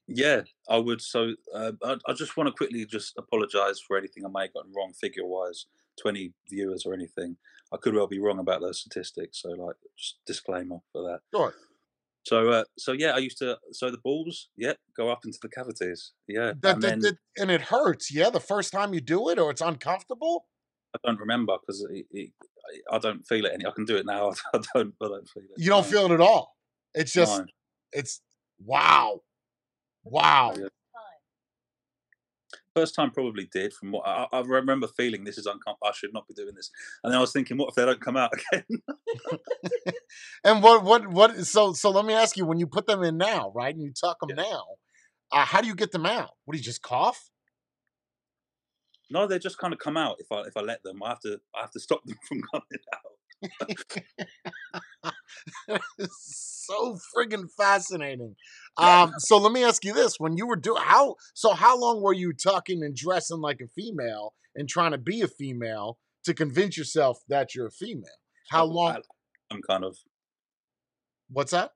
yeah, 0.07 0.43
I 0.69 0.79
would. 0.79 1.01
So 1.01 1.35
uh, 1.55 1.73
I, 1.83 1.97
I, 2.07 2.13
just 2.13 2.37
want 2.37 2.49
to 2.49 2.53
quickly 2.53 2.85
just 2.85 3.15
apologise 3.17 3.81
for 3.87 3.97
anything 3.97 4.25
I 4.25 4.29
may 4.29 4.43
have 4.43 4.55
gotten 4.55 4.73
wrong 4.77 4.93
figure 5.01 5.27
wise, 5.27 5.67
twenty 6.01 6.33
viewers 6.51 6.85
or 6.85 6.93
anything. 6.95 7.37
I 7.73 7.77
could 7.79 7.95
well 7.95 8.07
be 8.07 8.19
wrong 8.19 8.39
about 8.39 8.61
those 8.61 8.81
statistics. 8.81 9.41
So 9.43 9.51
like, 9.51 9.77
just 9.99 10.19
disclaimer 10.27 10.79
for 10.93 11.03
that. 11.03 11.21
Sure. 11.35 11.55
So 12.25 12.51
uh, 12.51 12.65
so 12.79 12.93
yeah, 12.93 13.13
I 13.13 13.19
used 13.19 13.39
to. 13.39 13.59
So 13.73 13.91
the 13.91 13.99
balls, 13.99 14.49
yeah, 14.57 14.75
go 14.97 15.11
up 15.11 15.21
into 15.25 15.39
the 15.41 15.49
cavities. 15.49 16.13
Yeah, 16.29 16.53
that, 16.63 16.75
and, 16.75 16.83
that, 16.83 16.89
then, 16.89 16.99
that, 17.01 17.17
and 17.39 17.51
it 17.51 17.63
hurts. 17.63 18.13
Yeah, 18.15 18.31
the 18.31 18.41
first 18.41 18.73
time 18.73 18.95
you 18.95 19.01
do 19.01 19.29
it, 19.31 19.39
or 19.39 19.51
it's 19.51 19.63
uncomfortable. 19.63 20.47
I 20.95 20.99
don't 21.05 21.19
remember 21.19 21.57
because 21.61 21.87
I 22.91 22.99
don't 22.99 23.27
feel 23.27 23.45
it 23.47 23.53
any. 23.55 23.67
I 23.67 23.71
can 23.71 23.85
do 23.85 23.97
it 23.97 24.07
now. 24.07 24.33
I 24.55 24.61
don't. 24.75 24.95
I 25.03 25.09
don't 25.09 25.29
feel 25.29 25.43
it. 25.43 25.51
You 25.59 25.71
don't 25.71 25.85
no. 25.85 25.91
feel 25.91 26.07
it 26.07 26.13
at 26.13 26.21
all. 26.21 26.57
It's 26.95 27.13
just. 27.13 27.39
No. 27.39 27.47
It's 27.93 28.21
wow. 28.65 29.21
Wow. 30.05 30.55
Yeah. 30.57 30.69
First 32.75 32.95
time 32.95 33.11
probably 33.11 33.49
did. 33.53 33.75
From 33.75 33.93
what 33.93 34.07
I, 34.07 34.27
I, 34.33 34.41
remember 34.41 34.87
feeling, 34.87 35.25
this 35.25 35.37
is 35.37 35.45
uncomfortable. 35.45 35.87
I 35.87 35.93
should 35.93 36.15
not 36.15 36.27
be 36.27 36.33
doing 36.33 36.55
this. 36.55 36.71
And 37.05 37.13
then 37.13 37.19
I 37.19 37.21
was 37.21 37.33
thinking, 37.33 37.59
what 37.59 37.69
if 37.69 37.75
they 37.75 37.85
don't 37.85 38.01
come 38.01 38.17
out 38.17 38.31
again? 38.53 38.65
and 40.45 40.63
what, 40.63 40.83
what, 40.83 41.09
what? 41.09 41.37
So, 41.47 41.75
so 41.75 41.91
let 41.91 42.07
me 42.07 42.15
ask 42.15 42.37
you: 42.37 42.47
when 42.47 42.59
you 42.59 42.67
put 42.67 42.87
them 42.87 43.03
in 43.03 43.19
now, 43.19 43.53
right, 43.55 43.75
and 43.75 43.83
you 43.83 43.93
tuck 43.93 44.19
them 44.21 44.31
yeah. 44.31 44.45
now, 44.45 44.65
uh, 45.33 45.45
how 45.45 45.61
do 45.61 45.67
you 45.67 45.75
get 45.75 45.93
them 45.93 46.07
out? 46.07 46.31
What 46.45 46.53
do 46.53 46.59
you 46.59 46.65
just 46.65 46.83
cough? 46.83 47.31
No, 49.13 49.27
they 49.27 49.39
just 49.39 49.59
kind 49.59 49.75
of 49.75 49.79
come 49.79 49.99
out 49.99 50.17
if 50.19 50.33
I 50.33 50.41
if 50.43 50.57
I 50.57 50.63
let 50.63 50.83
them. 50.83 51.03
I 51.03 51.11
have 51.11 51.21
to 51.21 51.39
I 51.55 51.61
have 51.61 51.71
to 51.73 51.81
stop 51.81 52.03
them 52.05 52.17
from 52.29 52.41
coming 52.51 52.65
out. 52.95 53.13
so 56.11 56.99
friggin' 57.15 57.51
fascinating. 57.57 58.37
Um, 58.79 59.13
so 59.19 59.37
let 59.37 59.53
me 59.53 59.65
ask 59.65 59.85
you 59.85 59.93
this: 59.93 60.19
When 60.19 60.37
you 60.39 60.47
were 60.47 60.57
doing 60.57 60.81
how, 60.83 61.17
so 61.35 61.53
how 61.53 61.79
long 61.79 62.01
were 62.01 62.15
you 62.15 62.33
tucking 62.33 62.83
and 62.83 62.97
dressing 62.97 63.41
like 63.41 63.61
a 63.61 63.69
female 63.69 64.33
and 64.55 64.69
trying 64.69 64.93
to 64.93 64.99
be 64.99 65.21
a 65.21 65.29
female 65.29 65.99
to 66.25 66.33
convince 66.33 66.79
yourself 66.79 67.19
that 67.29 67.55
you're 67.55 67.67
a 67.67 67.71
female? 67.71 68.19
How 68.51 68.65
long? 68.65 69.03
I'm 69.51 69.61
kind 69.63 69.85
of. 69.85 69.99
What's 71.29 71.51
that? 71.53 71.73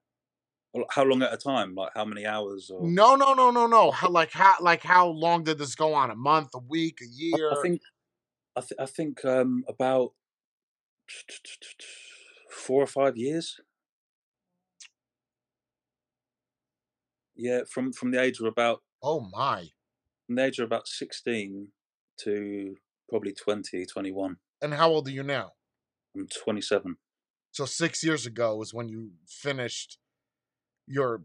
How 0.91 1.05
long 1.05 1.23
at 1.23 1.33
a 1.33 1.37
time? 1.37 1.75
Like 1.75 1.93
how 1.95 2.05
many 2.05 2.27
hours? 2.27 2.71
Or... 2.71 2.87
No, 2.87 3.15
no, 3.15 3.35
no, 3.35 3.51
no, 3.51 3.67
no. 3.67 3.91
How 3.91 4.09
like 4.09 4.33
how 4.33 4.57
like 4.61 4.83
how 4.83 5.09
long 5.09 5.45
did 5.45 5.59
this 5.59 5.75
go 5.75 5.95
on? 5.95 6.11
A 6.11 6.17
month, 6.17 6.51
a 6.55 6.59
week, 6.59 6.99
a 7.03 7.07
year? 7.07 7.53
I, 7.53 7.61
think, 7.63 7.81
I, 8.57 8.61
th- 8.61 8.81
I 8.81 8.87
think 8.87 9.25
um, 9.25 9.65
about 9.69 10.13
four 12.51 12.83
or 12.83 12.87
five 12.87 13.17
years. 13.17 13.61
Yeah, 17.35 17.61
from 17.71 17.93
from 17.93 18.11
the 18.13 18.21
age 18.21 18.41
of 18.41 18.47
about 18.47 18.83
oh 19.03 19.21
my, 19.21 19.69
from 20.27 20.37
the 20.37 20.45
age 20.45 20.59
of 20.59 20.67
about 20.67 20.89
sixteen 20.89 21.69
to 22.21 22.77
probably 23.09 23.33
20, 23.33 23.87
21. 23.87 24.37
And 24.63 24.75
how 24.75 24.91
old 24.91 25.09
are 25.09 25.13
you 25.13 25.23
now? 25.23 25.53
I'm 26.17 26.27
27. 26.27 26.97
So 27.53 27.65
six 27.65 28.03
years 28.03 28.27
ago 28.27 28.57
was 28.57 28.75
when 28.75 28.89
you 28.89 29.13
finished 29.27 29.99
your 30.87 31.23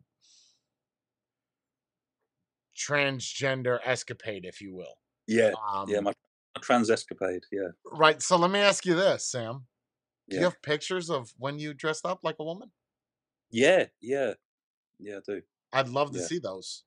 transgender 2.77 3.79
escapade, 3.85 4.45
if 4.45 4.61
you 4.61 4.73
will. 4.73 4.97
Yeah, 5.27 5.51
um, 5.71 5.87
yeah, 5.87 5.99
my, 5.99 6.13
my 6.55 6.61
trans 6.61 6.89
escapade. 6.89 7.43
Yeah. 7.51 7.69
Right. 7.91 8.21
So 8.21 8.37
let 8.37 8.51
me 8.51 8.59
ask 8.59 8.85
you 8.85 8.95
this, 8.95 9.25
Sam. 9.25 9.65
Do 10.29 10.35
yeah. 10.35 10.41
you 10.41 10.45
have 10.45 10.61
pictures 10.61 11.09
of 11.09 11.33
when 11.37 11.59
you 11.59 11.73
dressed 11.73 12.05
up 12.05 12.19
like 12.23 12.37
a 12.39 12.43
woman? 12.43 12.71
Yeah, 13.51 13.85
yeah, 14.01 14.33
yeah, 14.99 15.17
I 15.17 15.19
do. 15.25 15.41
I'd 15.73 15.89
love 15.89 16.11
to 16.11 16.19
yeah. 16.19 16.25
see 16.25 16.39
those. 16.39 16.83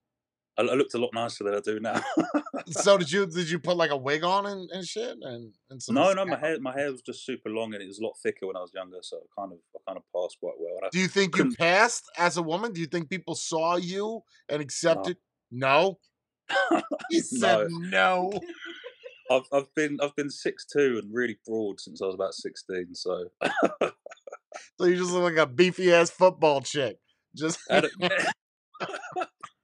I, 0.56 0.62
I, 0.62 0.74
looked 0.74 0.94
a 0.94 0.98
lot 0.98 1.10
nicer 1.12 1.44
than 1.44 1.54
I 1.54 1.60
do 1.60 1.80
now. 1.80 2.00
so 2.68 2.96
did 2.96 3.10
you? 3.10 3.26
Did 3.26 3.50
you 3.50 3.58
put 3.58 3.76
like 3.76 3.90
a 3.90 3.96
wig 3.96 4.22
on 4.24 4.46
and, 4.46 4.70
and 4.70 4.86
shit? 4.86 5.16
And, 5.20 5.52
and 5.70 5.82
some 5.82 5.94
no, 5.94 6.12
no, 6.12 6.24
my 6.24 6.38
hair 6.38 6.60
my 6.60 6.72
hair 6.72 6.90
was 6.92 7.02
just 7.02 7.24
super 7.24 7.50
long 7.50 7.74
and 7.74 7.82
it 7.82 7.86
was 7.86 7.98
a 7.98 8.04
lot 8.04 8.14
thicker 8.22 8.46
when 8.46 8.56
I 8.56 8.60
was 8.60 8.70
younger, 8.74 8.98
so 9.02 9.18
I 9.18 9.40
kind 9.40 9.52
of 9.52 9.58
I 9.74 9.78
kind 9.90 9.98
of 9.98 10.04
passed 10.14 10.38
quite 10.40 10.54
well. 10.58 10.90
do 10.92 10.98
you 10.98 11.08
think 11.08 11.36
you 11.36 11.52
passed 11.56 12.04
as 12.18 12.36
a 12.36 12.42
woman? 12.42 12.72
Do 12.72 12.80
you 12.80 12.86
think 12.86 13.10
people 13.10 13.34
saw 13.34 13.76
you 13.76 14.22
and 14.48 14.62
accepted? 14.62 15.16
No. 15.50 15.98
no. 16.70 16.82
he 17.10 17.20
said 17.20 17.68
no. 17.70 18.30
no. 18.30 18.40
I've 19.30 19.44
I've 19.52 19.74
been 19.74 19.98
I've 20.02 20.14
been 20.14 20.30
six 20.30 20.66
two 20.66 21.00
and 21.02 21.12
really 21.12 21.38
broad 21.46 21.80
since 21.80 22.02
I 22.02 22.06
was 22.06 22.14
about 22.14 22.34
sixteen. 22.34 22.94
So, 22.94 23.24
so 23.82 24.84
you 24.84 24.96
just 24.96 25.10
look 25.10 25.22
like 25.22 25.36
a 25.36 25.46
beefy 25.46 25.92
ass 25.92 26.10
football 26.10 26.60
chick. 26.60 26.98
Just 27.34 27.58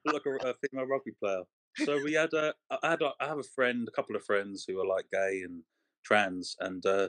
like 0.04 0.22
a, 0.26 0.48
a, 0.48 0.54
female 0.54 0.86
rugby 0.86 1.12
player. 1.22 1.42
So 1.84 2.02
we 2.02 2.14
had 2.14 2.32
a 2.32 2.54
I 2.70 2.90
had 2.90 3.02
a, 3.02 3.12
I 3.20 3.26
have 3.26 3.38
a 3.38 3.42
friend, 3.42 3.88
a 3.88 3.92
couple 3.92 4.16
of 4.16 4.24
friends 4.24 4.64
who 4.66 4.80
are 4.80 4.86
like 4.86 5.06
gay 5.12 5.42
and 5.44 5.62
trans, 6.04 6.56
and 6.60 6.84
uh, 6.84 7.08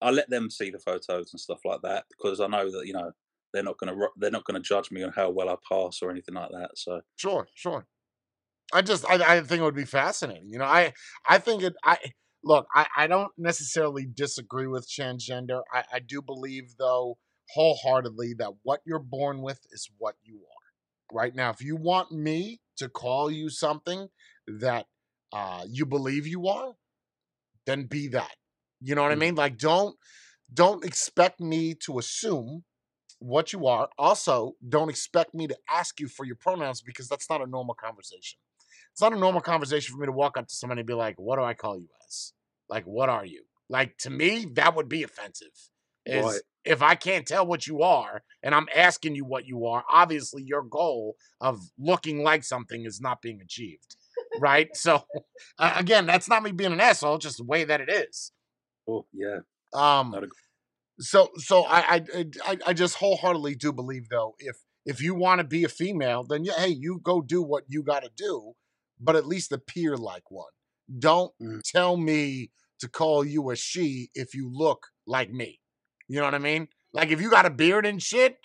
I 0.00 0.10
let 0.10 0.30
them 0.30 0.50
see 0.50 0.70
the 0.70 0.78
photos 0.78 1.32
and 1.32 1.40
stuff 1.40 1.60
like 1.64 1.82
that 1.82 2.04
because 2.10 2.40
I 2.40 2.46
know 2.46 2.70
that 2.70 2.86
you 2.86 2.92
know 2.92 3.12
they're 3.52 3.62
not 3.62 3.78
gonna 3.78 3.94
they're 4.16 4.30
not 4.30 4.44
gonna 4.44 4.60
judge 4.60 4.90
me 4.90 5.02
on 5.02 5.12
how 5.12 5.30
well 5.30 5.48
I 5.48 5.56
pass 5.68 6.00
or 6.02 6.10
anything 6.10 6.34
like 6.34 6.50
that. 6.50 6.70
So 6.76 7.00
sure, 7.16 7.48
sure. 7.54 7.86
I 8.72 8.82
just 8.82 9.08
I, 9.08 9.36
I 9.36 9.40
think 9.40 9.60
it 9.60 9.64
would 9.64 9.74
be 9.74 9.84
fascinating. 9.84 10.50
You 10.50 10.58
know, 10.58 10.66
I 10.66 10.92
I 11.26 11.38
think 11.38 11.62
it 11.62 11.74
I 11.84 11.98
look, 12.44 12.66
I, 12.74 12.86
I 12.96 13.06
don't 13.06 13.32
necessarily 13.36 14.06
disagree 14.06 14.66
with 14.66 14.88
transgender. 14.88 15.62
I, 15.72 15.84
I 15.94 15.98
do 16.00 16.22
believe 16.22 16.74
though 16.78 17.18
wholeheartedly 17.54 18.34
that 18.38 18.52
what 18.62 18.80
you're 18.84 18.98
born 18.98 19.40
with 19.42 19.60
is 19.70 19.90
what 19.98 20.16
you 20.22 20.36
are. 20.36 20.67
Right 21.12 21.34
now, 21.34 21.50
if 21.50 21.62
you 21.62 21.76
want 21.76 22.12
me 22.12 22.60
to 22.76 22.88
call 22.88 23.30
you 23.30 23.48
something 23.48 24.08
that 24.46 24.86
uh, 25.32 25.64
you 25.68 25.86
believe 25.86 26.26
you 26.26 26.48
are, 26.48 26.72
then 27.66 27.84
be 27.84 28.08
that. 28.08 28.34
You 28.80 28.94
know 28.94 29.02
what 29.02 29.12
mm-hmm. 29.12 29.22
I 29.22 29.26
mean? 29.26 29.34
Like 29.34 29.58
don't 29.58 29.96
don't 30.52 30.84
expect 30.84 31.40
me 31.40 31.74
to 31.84 31.98
assume 31.98 32.64
what 33.18 33.52
you 33.52 33.66
are. 33.66 33.88
Also, 33.98 34.52
don't 34.66 34.88
expect 34.88 35.34
me 35.34 35.46
to 35.48 35.56
ask 35.70 35.98
you 36.00 36.08
for 36.08 36.24
your 36.24 36.36
pronouns 36.36 36.80
because 36.80 37.08
that's 37.08 37.28
not 37.28 37.42
a 37.42 37.46
normal 37.46 37.74
conversation 37.74 38.38
it's 38.98 39.00
not 39.00 39.12
a 39.12 39.16
normal 39.16 39.40
conversation 39.40 39.94
for 39.94 40.00
me 40.00 40.06
to 40.06 40.12
walk 40.12 40.36
up 40.36 40.48
to 40.48 40.54
somebody 40.56 40.80
and 40.80 40.86
be 40.88 40.92
like, 40.92 41.20
"What 41.20 41.36
do 41.36 41.44
I 41.44 41.54
call 41.54 41.78
you 41.78 41.88
as? 42.04 42.32
Like, 42.68 42.82
what 42.82 43.08
are 43.08 43.24
you?" 43.24 43.44
Like 43.68 43.96
to 43.98 44.10
me, 44.10 44.44
that 44.54 44.74
would 44.74 44.88
be 44.88 45.04
offensive. 45.04 45.70
Is 46.08 46.24
Right. 46.24 46.40
if 46.64 46.82
I 46.82 46.94
can't 46.94 47.26
tell 47.26 47.46
what 47.46 47.66
you 47.66 47.82
are 47.82 48.22
and 48.42 48.54
I'm 48.54 48.68
asking 48.74 49.14
you 49.14 49.24
what 49.24 49.46
you 49.46 49.66
are, 49.66 49.84
obviously 49.90 50.42
your 50.42 50.62
goal 50.62 51.16
of 51.40 51.60
looking 51.78 52.22
like 52.22 52.44
something 52.44 52.84
is 52.84 53.00
not 53.00 53.22
being 53.22 53.40
achieved. 53.40 53.96
Right? 54.40 54.68
So 54.74 55.02
uh, 55.58 55.74
again, 55.76 56.06
that's 56.06 56.28
not 56.28 56.42
me 56.42 56.52
being 56.52 56.72
an 56.72 56.80
asshole, 56.80 57.18
just 57.18 57.38
the 57.38 57.44
way 57.44 57.64
that 57.64 57.80
it 57.80 57.90
is. 57.90 58.32
Oh, 58.88 59.06
yeah. 59.12 59.40
Um 59.74 60.14
I'd 60.14 60.24
so 61.00 61.28
so 61.36 61.62
I 61.64 62.02
I 62.12 62.24
I, 62.44 62.58
I 62.68 62.72
just 62.72 62.96
wholeheartedly 62.96 63.54
do 63.54 63.72
believe 63.72 64.08
though 64.08 64.34
if 64.38 64.56
if 64.84 65.02
you 65.02 65.14
want 65.14 65.40
to 65.40 65.44
be 65.44 65.64
a 65.64 65.68
female, 65.68 66.24
then 66.24 66.44
yeah, 66.44 66.54
hey, 66.58 66.68
you 66.68 67.00
go 67.02 67.20
do 67.20 67.42
what 67.42 67.64
you 67.68 67.82
got 67.82 68.02
to 68.04 68.10
do, 68.16 68.54
but 68.98 69.16
at 69.16 69.26
least 69.26 69.52
appear 69.52 69.96
like 69.96 70.30
one. 70.30 70.52
Don't 70.98 71.32
Mm. 71.42 71.60
tell 71.62 71.96
me 71.98 72.50
to 72.80 72.88
call 72.88 73.24
you 73.24 73.50
a 73.50 73.56
she 73.56 74.10
if 74.14 74.34
you 74.34 74.50
look 74.52 74.86
like 75.06 75.30
me. 75.30 75.60
You 76.08 76.18
know 76.18 76.24
what 76.24 76.34
I 76.34 76.38
mean? 76.38 76.68
Like 76.92 77.10
if 77.10 77.20
you 77.20 77.30
got 77.30 77.46
a 77.46 77.50
beard 77.50 77.86
and 77.86 78.02
shit, 78.02 78.38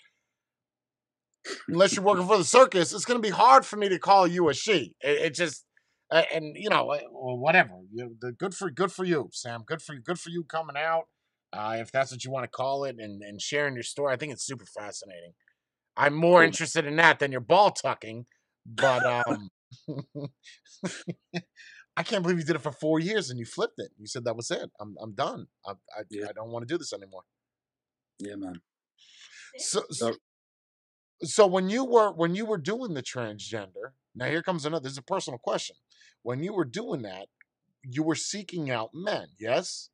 unless 1.68 1.96
you're 1.96 2.04
working 2.04 2.26
for 2.26 2.38
the 2.38 2.44
circus, 2.44 2.92
it's 2.92 3.04
gonna 3.04 3.20
be 3.20 3.30
hard 3.30 3.64
for 3.64 3.76
me 3.76 3.88
to 3.88 3.98
call 3.98 4.26
you 4.26 4.48
a 4.48 4.54
she. 4.54 4.94
It, 5.00 5.20
it 5.26 5.34
just 5.34 5.64
uh, 6.10 6.22
and 6.32 6.54
you 6.56 6.68
know 6.68 6.94
whatever. 7.10 7.72
You, 7.92 8.16
the 8.20 8.32
good 8.32 8.54
for 8.54 8.70
good 8.70 8.92
for 8.92 9.04
you, 9.04 9.30
Sam. 9.32 9.62
Good 9.66 9.82
for 9.82 9.94
you. 9.94 10.00
Good 10.02 10.20
for 10.20 10.30
you 10.30 10.44
coming 10.44 10.76
out. 10.76 11.04
Uh, 11.52 11.76
if 11.78 11.90
that's 11.92 12.10
what 12.10 12.24
you 12.24 12.30
want 12.30 12.44
to 12.44 12.48
call 12.50 12.84
it, 12.84 12.96
and, 12.98 13.22
and 13.22 13.40
sharing 13.40 13.74
your 13.74 13.82
story, 13.84 14.12
I 14.12 14.16
think 14.16 14.32
it's 14.32 14.44
super 14.44 14.66
fascinating. 14.66 15.32
I'm 15.96 16.14
more 16.14 16.40
Cool. 16.40 16.46
interested 16.48 16.84
in 16.86 16.96
that 16.96 17.20
than 17.20 17.30
your 17.30 17.40
ball 17.40 17.70
tucking, 17.70 18.26
but 18.66 19.04
um, 19.28 19.50
I 21.96 22.02
can't 22.02 22.22
believe 22.22 22.38
you 22.40 22.44
did 22.44 22.56
it 22.56 22.62
for 22.62 22.72
four 22.72 22.98
years 22.98 23.30
and 23.30 23.38
you 23.38 23.44
flipped 23.46 23.78
it. 23.78 23.90
You 23.98 24.06
said 24.08 24.24
that 24.24 24.34
was 24.36 24.50
it. 24.50 24.68
I'm 24.80 24.96
I'm 25.00 25.14
done. 25.14 25.46
I 25.64 25.72
I, 25.96 26.02
Yeah. 26.10 26.26
I 26.28 26.32
don't 26.32 26.50
want 26.50 26.66
to 26.66 26.72
do 26.74 26.78
this 26.78 26.92
anymore. 26.92 27.22
Yeah, 28.18 28.36
man. 28.36 28.60
So, 29.58 29.84
So- 29.90 30.16
so 31.22 31.46
when 31.46 31.68
you 31.68 31.84
were 31.84 32.12
when 32.12 32.34
you 32.34 32.44
were 32.46 32.58
doing 32.58 32.94
the 32.94 33.02
transgender, 33.02 33.92
now 34.14 34.26
here 34.26 34.42
comes 34.42 34.64
another. 34.64 34.82
This 34.84 34.92
is 34.92 34.98
a 34.98 35.02
personal 35.02 35.38
question. 35.38 35.76
When 36.22 36.42
you 36.42 36.52
were 36.52 36.64
doing 36.64 37.02
that, 37.02 37.28
you 37.82 38.02
were 38.02 38.14
seeking 38.14 38.70
out 38.70 38.90
men, 38.94 39.28
yes. 39.38 39.90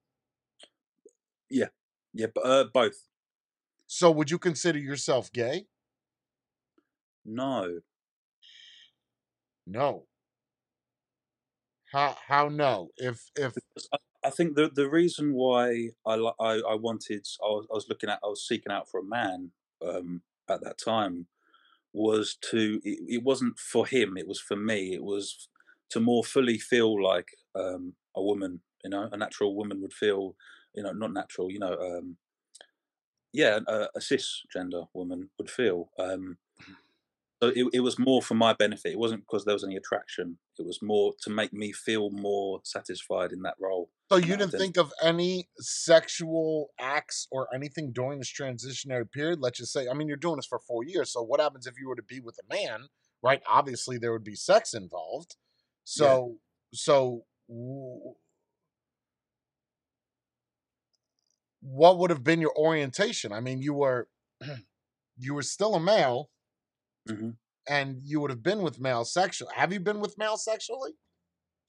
Yeah, 1.48 1.68
Yeah, 2.12 2.26
but 2.34 2.40
uh, 2.46 2.64
both. 2.72 3.06
So 3.86 4.10
would 4.10 4.30
you 4.30 4.38
consider 4.38 4.78
yourself 4.78 5.32
gay? 5.32 5.66
No. 7.24 7.80
No. 9.66 10.06
How 11.92 12.16
how 12.26 12.48
no? 12.48 12.90
If 12.96 13.30
if 13.36 13.54
I, 14.24 14.30
think 14.30 14.54
the 14.54 14.70
the 14.72 14.88
reason 14.88 15.34
why 15.34 15.90
I 16.06 16.14
I, 16.40 16.60
I 16.70 16.74
wanted 16.74 17.26
I 17.42 17.48
was, 17.48 17.66
I 17.70 17.74
was 17.74 17.86
looking 17.88 18.10
at 18.10 18.20
I 18.22 18.28
was 18.28 18.46
seeking 18.46 18.72
out 18.72 18.88
for 18.88 19.00
a 19.00 19.04
man 19.04 19.50
um, 19.86 20.22
at 20.48 20.62
that 20.62 20.78
time 20.78 21.26
was 21.92 22.36
to 22.50 22.80
it, 22.84 22.98
it 23.08 23.22
wasn't 23.22 23.58
for 23.58 23.86
him 23.86 24.16
it 24.16 24.26
was 24.26 24.40
for 24.40 24.56
me 24.56 24.94
it 24.94 25.02
was 25.02 25.48
to 25.90 26.00
more 26.00 26.22
fully 26.22 26.58
feel 26.58 27.02
like 27.02 27.28
um, 27.54 27.94
a 28.16 28.22
woman 28.22 28.60
you 28.84 28.90
know 28.90 29.08
a 29.10 29.16
natural 29.16 29.56
woman 29.56 29.80
would 29.80 29.92
feel 29.92 30.36
you 30.74 30.82
know 30.82 30.92
not 30.92 31.12
natural 31.12 31.50
you 31.50 31.58
know 31.58 31.74
um, 31.74 32.16
yeah 33.32 33.58
a, 33.66 33.88
a 33.94 33.98
cisgender 33.98 34.86
woman 34.94 35.30
would 35.38 35.50
feel 35.50 35.90
um, 35.98 36.38
so 37.42 37.48
it, 37.48 37.66
it 37.72 37.80
was 37.80 37.98
more 37.98 38.22
for 38.22 38.34
my 38.34 38.52
benefit 38.52 38.92
it 38.92 38.98
wasn't 38.98 39.20
because 39.20 39.44
there 39.44 39.54
was 39.54 39.64
any 39.64 39.76
attraction 39.76 40.38
it 40.58 40.66
was 40.66 40.80
more 40.82 41.12
to 41.20 41.30
make 41.30 41.52
me 41.52 41.72
feel 41.72 42.10
more 42.10 42.60
satisfied 42.62 43.32
in 43.32 43.42
that 43.42 43.56
role 43.58 43.90
so 44.10 44.16
you 44.16 44.36
didn't 44.36 44.50
think 44.52 44.76
of 44.76 44.92
any 45.02 45.48
sexual 45.58 46.70
acts 46.80 47.28
or 47.30 47.48
anything 47.54 47.92
during 47.92 48.18
this 48.18 48.32
transitionary 48.32 49.10
period, 49.10 49.38
let's 49.40 49.58
just 49.58 49.72
say, 49.72 49.88
I 49.88 49.94
mean, 49.94 50.08
you're 50.08 50.16
doing 50.16 50.36
this 50.36 50.46
for 50.46 50.58
four 50.58 50.84
years. 50.84 51.12
So 51.12 51.22
what 51.22 51.40
happens 51.40 51.66
if 51.66 51.74
you 51.78 51.88
were 51.88 51.96
to 51.96 52.02
be 52.02 52.20
with 52.20 52.36
a 52.44 52.54
man, 52.54 52.88
right? 53.22 53.40
Obviously, 53.48 53.98
there 53.98 54.12
would 54.12 54.24
be 54.24 54.34
sex 54.34 54.74
involved. 54.74 55.36
So 55.84 56.38
so 56.74 57.24
what 61.60 61.98
would 61.98 62.10
have 62.10 62.24
been 62.24 62.40
your 62.40 62.56
orientation? 62.56 63.32
I 63.32 63.40
mean, 63.40 63.60
you 63.62 63.74
were 63.74 64.08
you 65.18 65.34
were 65.34 65.42
still 65.42 65.74
a 65.74 65.80
male, 65.80 66.30
Mhm. 67.08 67.36
and 67.68 68.00
you 68.02 68.20
would 68.20 68.30
have 68.30 68.42
been 68.42 68.62
with 68.62 68.80
male 68.80 69.04
sexual. 69.04 69.48
Have 69.50 69.72
you 69.72 69.80
been 69.80 70.00
with 70.00 70.18
male 70.18 70.36
sexually? 70.36 70.92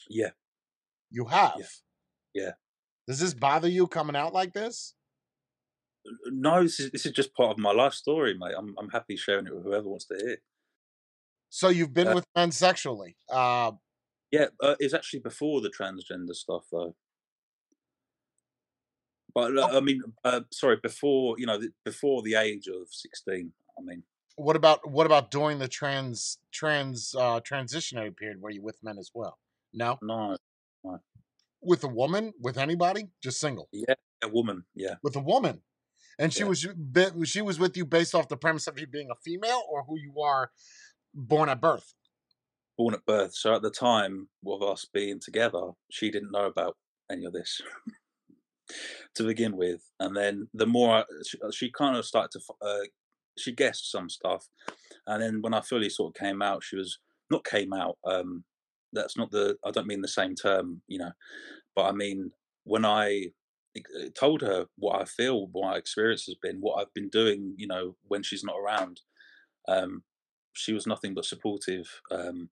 yeah 0.09 0.31
You 1.11 1.25
have. 1.25 1.53
Yeah. 1.59 1.65
Does 3.07 3.19
this 3.19 3.33
bother 3.33 3.67
you 3.67 3.87
coming 3.87 4.15
out 4.15 4.33
like 4.33 4.53
this? 4.53 4.93
No, 6.31 6.63
this 6.63 6.79
is 6.79 6.91
this 6.91 7.05
is 7.05 7.11
just 7.11 7.33
part 7.33 7.51
of 7.51 7.57
my 7.57 7.71
life 7.71 7.93
story, 7.93 8.35
mate. 8.37 8.53
I'm 8.57 8.75
I'm 8.79 8.89
happy 8.89 9.15
sharing 9.15 9.47
it 9.47 9.55
with 9.55 9.63
whoever 9.63 9.87
wants 9.89 10.05
to 10.05 10.15
hear. 10.15 10.37
So 11.49 11.69
you've 11.69 11.93
been 11.93 12.07
Uh, 12.07 12.15
with 12.15 12.25
men 12.35 12.51
sexually. 12.51 13.17
Uh, 13.29 13.73
Yeah, 14.31 14.47
uh, 14.61 14.75
it's 14.79 14.93
actually 14.93 15.19
before 15.19 15.61
the 15.61 15.69
transgender 15.69 16.33
stuff, 16.33 16.65
though. 16.71 16.95
But 19.33 19.57
uh, 19.57 19.67
Oh. 19.69 19.77
I 19.77 19.81
mean, 19.81 20.01
uh, 20.23 20.41
sorry, 20.51 20.77
before 20.81 21.35
you 21.37 21.45
know, 21.45 21.59
before 21.85 22.21
the 22.21 22.35
age 22.35 22.67
of 22.67 22.87
sixteen. 22.91 23.53
I 23.77 23.81
mean, 23.81 24.03
what 24.35 24.55
about 24.55 24.89
what 24.89 25.05
about 25.05 25.31
during 25.31 25.59
the 25.59 25.67
trans 25.67 26.39
trans 26.51 27.13
uh, 27.15 27.41
transitionary 27.41 28.15
period 28.15 28.41
where 28.41 28.51
you 28.51 28.61
with 28.61 28.81
men 28.83 28.97
as 28.97 29.11
well? 29.13 29.37
No, 29.73 29.99
no, 30.01 30.37
with 31.61 31.83
a 31.83 31.87
woman, 31.87 32.33
with 32.39 32.57
anybody, 32.57 33.09
just 33.21 33.39
single. 33.39 33.69
yeah, 33.71 33.95
a 34.23 34.27
woman, 34.29 34.65
yeah, 34.75 34.95
with 35.03 35.15
a 35.15 35.19
woman, 35.19 35.61
and 36.19 36.33
she 36.33 36.41
Yeah. 36.43 36.47
was 36.49 36.67
she 37.25 37.41
was 37.41 37.59
with 37.59 37.75
you 37.77 37.85
based 37.85 38.15
off 38.15 38.27
the 38.27 38.37
premise 38.37 38.67
of 38.67 38.79
you 38.79 38.87
being 38.87 39.09
a 39.11 39.15
female 39.15 39.63
or 39.69 39.83
who 39.83 39.97
you 39.99 40.21
are 40.21 40.51
born 41.13 41.49
at 41.49 41.61
birth. 41.61 41.93
born 42.77 42.93
at 42.95 43.05
birth. 43.05 43.35
So 43.35 43.53
at 43.53 43.61
the 43.61 43.69
time 43.69 44.29
of 44.45 44.63
us 44.63 44.85
being 44.85 45.19
together, 45.19 45.71
she 45.91 46.09
didn't 46.09 46.31
know 46.31 46.45
about 46.45 46.77
any 47.11 47.25
of 47.25 47.33
this 47.33 47.61
to 49.15 49.23
begin 49.23 49.55
with, 49.57 49.81
and 49.99 50.15
then 50.15 50.47
the 50.53 50.65
more 50.65 50.97
I, 50.99 51.03
she, 51.27 51.37
she 51.51 51.71
kind 51.71 51.97
of 51.97 52.05
started 52.05 52.31
to, 52.39 52.53
uh, 52.65 52.85
she 53.37 53.51
guessed 53.51 53.91
some 53.91 54.09
stuff, 54.09 54.47
and 55.07 55.21
then 55.21 55.41
when 55.41 55.53
I 55.53 55.61
fully 55.61 55.89
sort 55.89 56.15
of 56.15 56.19
came 56.21 56.41
out, 56.41 56.63
she 56.63 56.75
was 56.77 56.99
not 57.29 57.43
came 57.45 57.73
out. 57.73 57.97
Um, 58.05 58.43
that's 58.93 59.17
not 59.17 59.31
the. 59.31 59.57
I 59.65 59.71
don't 59.71 59.87
mean 59.87 60.01
the 60.01 60.07
same 60.07 60.35
term, 60.35 60.81
you 60.87 60.99
know, 60.99 61.11
but 61.75 61.83
I 61.83 61.91
mean 61.91 62.31
when 62.63 62.85
i 62.85 63.31
told 64.15 64.41
her 64.41 64.65
what 64.77 65.01
I 65.01 65.05
feel, 65.05 65.47
what 65.47 65.71
my 65.71 65.77
experience 65.77 66.25
has 66.25 66.35
been, 66.41 66.57
what 66.59 66.79
I've 66.79 66.93
been 66.93 67.09
doing, 67.09 67.55
you 67.57 67.67
know, 67.67 67.95
when 68.07 68.23
she's 68.23 68.43
not 68.43 68.57
around. 68.57 69.01
Um, 69.67 70.03
she 70.53 70.73
was 70.73 70.85
nothing 70.85 71.13
but 71.13 71.25
supportive, 71.25 71.87
um, 72.11 72.49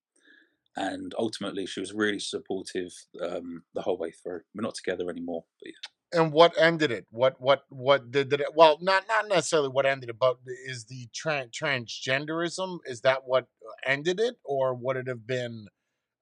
and 0.78 1.14
ultimately 1.18 1.66
she 1.66 1.82
was 1.82 1.94
really 1.94 2.20
supportive 2.20 2.94
um, 3.22 3.64
the 3.76 3.82
whole 3.82 3.98
way 3.98 4.12
through. 4.12 4.42
We're 4.56 4.62
not 4.62 4.76
together 4.76 5.10
anymore, 5.10 5.44
but 5.60 5.68
yeah. 5.68 6.22
And 6.22 6.32
what 6.32 6.54
ended 6.58 6.92
it? 6.92 7.06
What 7.12 7.40
what 7.40 7.66
what 7.70 8.12
did, 8.12 8.30
did 8.30 8.42
it? 8.42 8.56
Well, 8.56 8.78
not 8.82 9.04
not 9.08 9.28
necessarily 9.28 9.70
what 9.70 9.86
ended 9.86 10.10
it, 10.10 10.18
but 10.18 10.38
is 10.66 10.86
the 10.86 11.08
tran 11.14 11.52
transgenderism 11.52 12.80
is 12.86 13.02
that 13.02 13.24
what 13.26 13.48
ended 13.86 14.20
it, 14.20 14.38
or 14.44 14.74
would 14.74 14.98
it 14.98 15.08
have 15.08 15.28
been 15.28 15.68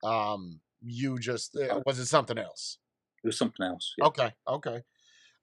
um 0.03 0.61
you 0.81 1.19
just 1.19 1.55
uh, 1.55 1.81
was 1.85 1.99
it 1.99 2.05
something 2.05 2.37
else? 2.37 2.79
it 3.23 3.27
was 3.27 3.37
something 3.37 3.65
else. 3.65 3.93
Yeah. 3.97 4.05
Okay, 4.07 4.31
okay. 4.47 4.83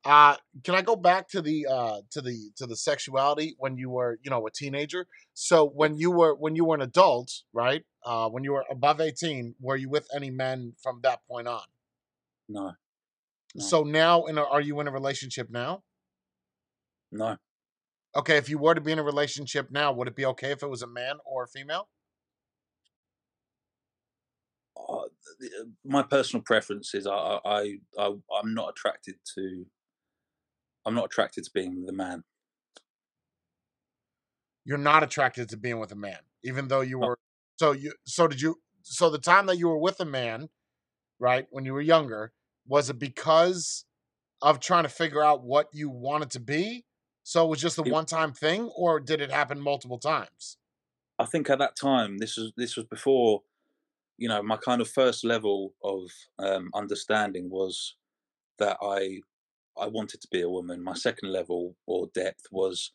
Uh, 0.04 0.36
can 0.64 0.74
I 0.74 0.82
go 0.82 0.96
back 0.96 1.28
to 1.30 1.40
the 1.42 1.66
uh 1.66 2.02
to 2.10 2.20
the 2.20 2.50
to 2.56 2.66
the 2.66 2.76
sexuality 2.76 3.56
when 3.58 3.76
you 3.78 3.90
were 3.90 4.18
you 4.22 4.30
know 4.30 4.46
a 4.46 4.50
teenager? 4.50 5.06
So 5.32 5.66
when 5.66 5.96
you 5.96 6.10
were 6.10 6.34
when 6.34 6.56
you 6.56 6.64
were 6.66 6.74
an 6.76 6.82
adult, 6.82 7.32
right? 7.52 7.84
Uh, 8.04 8.28
when 8.28 8.44
you 8.44 8.52
were 8.52 8.64
above 8.70 9.00
eighteen, 9.00 9.54
were 9.60 9.76
you 9.76 9.88
with 9.88 10.08
any 10.14 10.30
men 10.30 10.74
from 10.82 11.00
that 11.02 11.20
point 11.26 11.48
on? 11.48 11.62
No, 12.48 12.74
No. 13.54 13.64
So 13.64 13.82
now, 13.82 14.24
in 14.26 14.38
a, 14.38 14.42
are 14.44 14.60
you 14.60 14.80
in 14.80 14.88
a 14.88 14.92
relationship 14.92 15.48
now? 15.50 15.84
no, 17.10 17.38
Okay, 18.16 18.36
if 18.36 18.48
you 18.48 18.58
were 18.58 18.74
to 18.74 18.80
be 18.80 18.92
in 18.92 18.98
a 18.98 19.02
relationship 19.02 19.70
now, 19.70 19.92
would 19.92 20.08
it 20.08 20.16
be 20.16 20.24
okay 20.26 20.50
if 20.52 20.62
it 20.62 20.68
was 20.68 20.82
a 20.82 20.86
man 20.86 21.18
or 21.24 21.44
a 21.44 21.48
female? 21.48 21.88
uh, 24.76 25.08
the- 25.24 25.34
uh, 25.34 25.34
my 25.85 26.02
personal 26.02 26.42
preference 26.42 26.94
is 26.94 27.07
I, 27.07 27.12
I, 27.12 27.40
I, 27.44 27.76
I, 27.98 28.12
I'm 28.40 28.54
not 28.54 28.70
attracted 28.70 29.16
to. 29.35 29.66
I'm 30.87 30.94
not 30.94 31.07
attracted 31.07 31.44
to 31.44 31.50
being 31.52 31.80
with 31.80 31.88
a 31.88 31.96
man. 31.96 32.24
You're 34.64 34.78
not 34.78 35.02
attracted 35.02 35.48
to 35.50 35.57
being 35.57 35.78
with 35.78 35.92
a 35.92 35.96
man, 35.96 36.18
even 36.42 36.68
though 36.68 36.80
you 36.80 36.98
were. 36.98 37.18
So 37.59 37.72
you. 37.72 37.92
So 38.07 38.28
did 38.28 38.40
you? 38.40 38.61
So 38.83 39.11
the 39.11 39.18
time 39.18 39.46
that 39.46 39.59
you 39.59 39.68
were 39.68 39.78
with 39.78 40.00
a 40.00 40.04
man, 40.04 40.48
right, 41.18 41.46
when 41.50 41.64
you 41.64 41.72
were 41.72 41.80
younger, 41.80 42.33
was 42.66 42.90
it 42.90 42.98
because 42.98 43.85
of 44.42 44.61
trying 44.61 44.85
to 44.85 44.90
figure 44.90 45.22
out 45.22 45.42
what 45.42 45.68
you 45.72 45.88
wanted 45.88 46.30
to 46.33 46.40
be? 46.40 46.85
So 47.22 47.46
it 47.46 47.48
was 47.48 47.61
just 47.61 47.78
a 47.78 47.83
one-time 47.83 48.35
thing, 48.35 48.70
or 48.76 49.00
did 49.00 49.22
it 49.22 49.30
happen 49.30 49.59
multiple 49.59 49.98
times? 49.98 50.59
I 51.18 51.24
think 51.24 51.48
at 51.48 51.59
that 51.59 51.76
time, 51.76 52.18
this 52.18 52.37
was 52.37 52.52
this 52.57 52.76
was 52.76 52.85
before, 52.85 53.42
you 54.16 54.29
know, 54.29 54.42
my 54.42 54.57
kind 54.57 54.81
of 54.81 54.88
first 54.88 55.24
level 55.24 55.74
of 55.83 56.11
um, 56.38 56.70
understanding 56.74 57.50
was 57.50 57.96
that 58.59 58.77
I 58.83 59.20
I 59.77 59.88
wanted 59.88 60.20
to 60.20 60.29
be 60.31 60.40
a 60.40 60.48
woman. 60.48 60.85
My 60.85 60.94
second 60.94 61.33
level 61.33 61.77
or 61.87 62.09
depth 62.14 62.44
was 62.53 62.92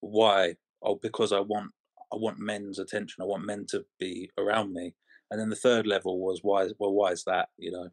why? 0.00 0.56
Oh, 0.82 0.98
because 1.00 1.32
I 1.32 1.40
want 1.40 1.70
I 2.12 2.16
want 2.16 2.38
men's 2.38 2.78
attention. 2.78 3.22
I 3.22 3.26
want 3.26 3.46
men 3.46 3.66
to 3.70 3.84
be 3.98 4.30
around 4.36 4.72
me. 4.72 4.94
And 5.30 5.40
then 5.40 5.48
the 5.48 5.56
third 5.56 5.86
level 5.86 6.18
was 6.20 6.40
why? 6.42 6.68
Well, 6.78 6.92
why 6.92 7.12
is 7.12 7.24
that? 7.24 7.48
You 7.58 7.72
know. 7.72 7.88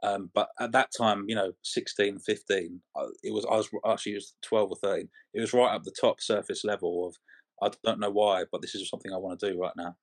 Um, 0.00 0.30
but 0.32 0.50
at 0.60 0.70
that 0.72 0.90
time, 0.96 1.24
you 1.26 1.34
know, 1.34 1.50
16, 1.64 2.20
15, 2.20 2.80
it 3.24 3.34
was 3.34 3.44
I 3.44 3.56
was 3.56 3.68
actually 3.84 4.12
it 4.12 4.16
was 4.16 4.34
12 4.42 4.70
or 4.70 4.76
13. 4.76 5.08
It 5.34 5.40
was 5.40 5.52
right 5.52 5.74
up 5.74 5.82
the 5.82 5.94
top 6.00 6.20
surface 6.20 6.64
level 6.64 7.08
of 7.08 7.16
I 7.60 7.74
don't 7.84 7.98
know 7.98 8.10
why, 8.10 8.44
but 8.50 8.62
this 8.62 8.76
is 8.76 8.88
something 8.88 9.12
I 9.12 9.16
want 9.16 9.40
to 9.40 9.50
do 9.50 9.60
right 9.60 9.72
now. 9.76 9.96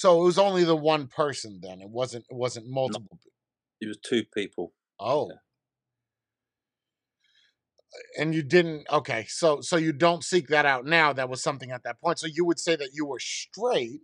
So 0.00 0.22
it 0.22 0.24
was 0.24 0.38
only 0.38 0.64
the 0.64 0.74
one 0.74 1.08
person 1.08 1.60
then. 1.62 1.82
It 1.82 1.90
wasn't. 1.90 2.24
It 2.30 2.34
wasn't 2.34 2.66
multiple. 2.66 3.18
It 3.82 3.86
was 3.86 3.98
two 3.98 4.24
people. 4.34 4.72
Oh. 4.98 5.28
Yeah. 5.28 5.36
And 8.22 8.34
you 8.34 8.42
didn't. 8.42 8.86
Okay, 8.90 9.26
so 9.28 9.60
so 9.60 9.76
you 9.76 9.92
don't 9.92 10.24
seek 10.24 10.48
that 10.48 10.64
out 10.64 10.86
now. 10.86 11.12
That 11.12 11.28
was 11.28 11.42
something 11.42 11.70
at 11.70 11.82
that 11.82 12.00
point. 12.00 12.18
So 12.18 12.28
you 12.28 12.46
would 12.46 12.58
say 12.58 12.76
that 12.76 12.94
you 12.94 13.04
were 13.04 13.18
straight. 13.18 14.00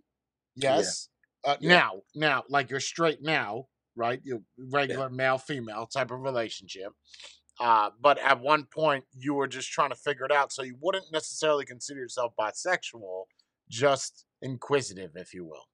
Yes. 0.55 1.09
Yeah. 1.43 1.51
Uh, 1.51 1.57
yeah. 1.61 1.69
Now, 1.71 1.91
now, 2.13 2.43
like 2.47 2.69
you're 2.69 2.79
straight 2.79 3.23
now, 3.23 3.65
right? 3.95 4.21
You 4.23 4.43
regular 4.71 5.09
male 5.09 5.39
female 5.39 5.87
type 5.87 6.11
of 6.11 6.19
relationship. 6.19 6.91
Uh, 7.59 7.89
but 7.99 8.19
at 8.19 8.39
one 8.39 8.65
point, 8.65 9.05
you 9.17 9.33
were 9.33 9.47
just 9.47 9.71
trying 9.71 9.89
to 9.89 9.95
figure 9.95 10.25
it 10.25 10.31
out. 10.31 10.53
So 10.53 10.61
you 10.61 10.77
wouldn't 10.79 11.11
necessarily 11.11 11.65
consider 11.65 12.01
yourself 12.01 12.33
bisexual, 12.39 13.23
just 13.67 14.25
inquisitive, 14.43 15.13
if 15.15 15.33
you 15.33 15.43
will. 15.43 15.65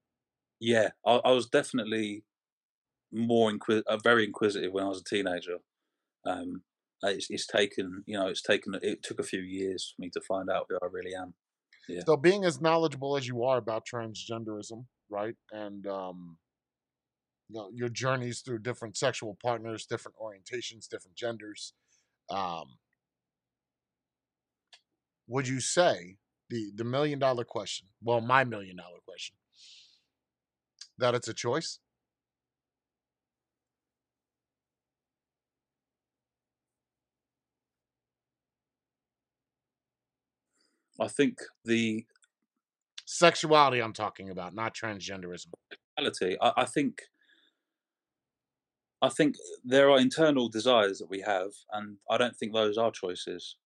Yeah, 0.64 0.92
I, 1.06 1.20
I 1.26 1.32
was 1.32 1.48
definitely 1.48 2.24
more 3.12 3.52
inquis- 3.52 3.84
uh, 3.86 3.98
very 3.98 4.24
inquisitive 4.24 4.72
when 4.72 4.86
I 4.86 4.88
was 4.88 5.02
a 5.02 5.04
teenager. 5.04 5.58
Um, 6.26 6.64
it's, 7.04 7.28
it's 7.30 7.46
taken, 7.46 8.02
you 8.06 8.18
know, 8.18 8.28
it's 8.28 8.42
taken. 8.42 8.74
It 8.82 9.04
took 9.04 9.20
a 9.20 9.24
few 9.24 9.42
years 9.42 9.94
for 9.94 10.02
me 10.02 10.10
to 10.14 10.22
find 10.22 10.50
out 10.50 10.68
who 10.70 10.78
I 10.82 10.88
really 10.90 11.14
am. 11.14 11.34
Yeah. 11.90 12.04
So, 12.06 12.16
being 12.16 12.46
as 12.46 12.62
knowledgeable 12.62 13.18
as 13.18 13.28
you 13.28 13.44
are 13.44 13.58
about 13.58 13.84
transgenderism, 13.94 14.86
right, 15.10 15.36
and 15.52 15.86
um, 15.86 16.38
you 17.50 17.60
know 17.60 17.70
your 17.74 17.90
journeys 17.90 18.40
through 18.40 18.60
different 18.60 18.96
sexual 18.96 19.38
partners, 19.44 19.86
different 19.86 20.16
orientations, 20.16 20.88
different 20.88 21.18
genders. 21.18 21.74
Um, 22.30 22.78
would 25.28 25.50
you 25.50 25.60
say 25.60 26.20
the 26.50 26.72
the 26.74 26.86
million 26.86 27.20
dollar 27.20 27.44
question? 27.44 27.88
Well, 28.02 28.22
my 28.22 28.46
million 28.46 28.78
dollar 28.78 29.00
question 29.06 29.36
that 30.98 31.16
it's 31.16 31.28
a 31.28 31.34
choice? 31.34 31.80
I 41.00 41.08
think 41.08 41.40
the 41.66 42.06
sexuality 43.06 43.82
I'm 43.82 43.94
talking 43.94 44.30
about, 44.30 44.54
not 44.54 44.76
transgenderism. 44.76 45.48
Sexuality. 45.98 46.38
I, 46.42 46.54
I 46.58 46.66
think 46.66 47.02
I 49.02 49.10
think 49.10 49.36
there 49.66 49.90
are 49.92 50.00
internal 50.00 50.48
desires 50.48 51.00
that 51.00 51.10
we 51.10 51.20
have, 51.22 51.52
and 51.74 51.98
I 52.10 52.18
don't 52.18 52.36
think 52.38 52.54
those 52.54 52.78
are 52.78 52.90
choices. 52.90 53.58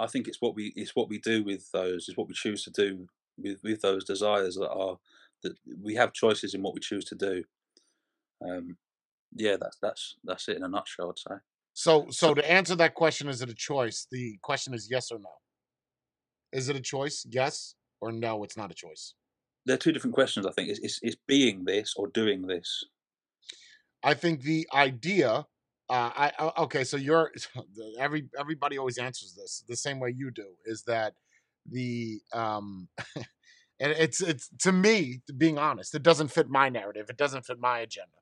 I 0.00 0.06
think 0.06 0.28
it's 0.28 0.40
what 0.40 0.54
we 0.54 0.72
it's 0.76 0.96
what 0.96 1.08
we 1.10 1.18
do 1.18 1.44
with 1.44 1.70
those, 1.72 2.08
is 2.08 2.16
what 2.16 2.28
we 2.28 2.34
choose 2.34 2.64
to 2.64 2.70
do 2.70 3.08
with 3.36 3.62
with 3.62 3.82
those 3.82 4.04
desires 4.04 4.54
that 4.54 4.70
are 4.70 4.98
that 5.42 5.54
we 5.82 5.94
have 5.94 6.12
choices 6.12 6.54
in 6.54 6.62
what 6.62 6.74
we 6.74 6.80
choose 6.80 7.04
to 7.06 7.14
do. 7.14 7.44
Um, 8.46 8.76
yeah, 9.34 9.56
that's 9.60 9.78
that's 9.80 10.16
that's 10.24 10.48
it 10.48 10.56
in 10.56 10.64
a 10.64 10.68
nutshell. 10.68 11.10
I'd 11.10 11.18
say. 11.18 11.36
So, 11.74 12.06
so 12.10 12.34
to 12.34 12.50
answer 12.50 12.74
that 12.74 12.94
question, 12.94 13.28
is 13.28 13.40
it 13.40 13.48
a 13.48 13.54
choice? 13.54 14.08
The 14.10 14.36
question 14.42 14.74
is 14.74 14.90
yes 14.90 15.12
or 15.12 15.18
no. 15.20 15.30
Is 16.52 16.68
it 16.68 16.74
a 16.74 16.80
choice? 16.80 17.24
Yes 17.30 17.76
or 18.00 18.10
no? 18.10 18.42
It's 18.42 18.56
not 18.56 18.72
a 18.72 18.74
choice. 18.74 19.14
They're 19.64 19.76
two 19.76 19.92
different 19.92 20.14
questions. 20.14 20.44
I 20.44 20.50
think 20.50 20.70
it's, 20.70 20.80
it's, 20.80 20.98
it's 21.02 21.16
being 21.28 21.64
this 21.64 21.94
or 21.96 22.08
doing 22.08 22.46
this. 22.46 22.84
I 24.02 24.14
think 24.14 24.42
the 24.42 24.66
idea. 24.74 25.46
Uh, 25.90 26.10
I 26.16 26.52
okay, 26.58 26.82
so 26.82 26.96
you're 26.96 27.32
every 27.98 28.28
everybody 28.38 28.76
always 28.76 28.98
answers 28.98 29.34
this 29.34 29.64
the 29.68 29.76
same 29.76 30.00
way 30.00 30.10
you 30.10 30.30
do. 30.30 30.46
Is 30.66 30.82
that 30.82 31.14
the 31.70 32.20
um, 32.32 32.88
and 33.80 33.92
it's 33.92 34.20
it's 34.20 34.48
to 34.60 34.72
me, 34.72 35.20
being 35.36 35.58
honest, 35.58 35.94
it 35.94 36.02
doesn't 36.02 36.28
fit 36.28 36.48
my 36.48 36.68
narrative. 36.68 37.06
It 37.08 37.16
doesn't 37.16 37.46
fit 37.46 37.60
my 37.60 37.80
agenda, 37.80 38.16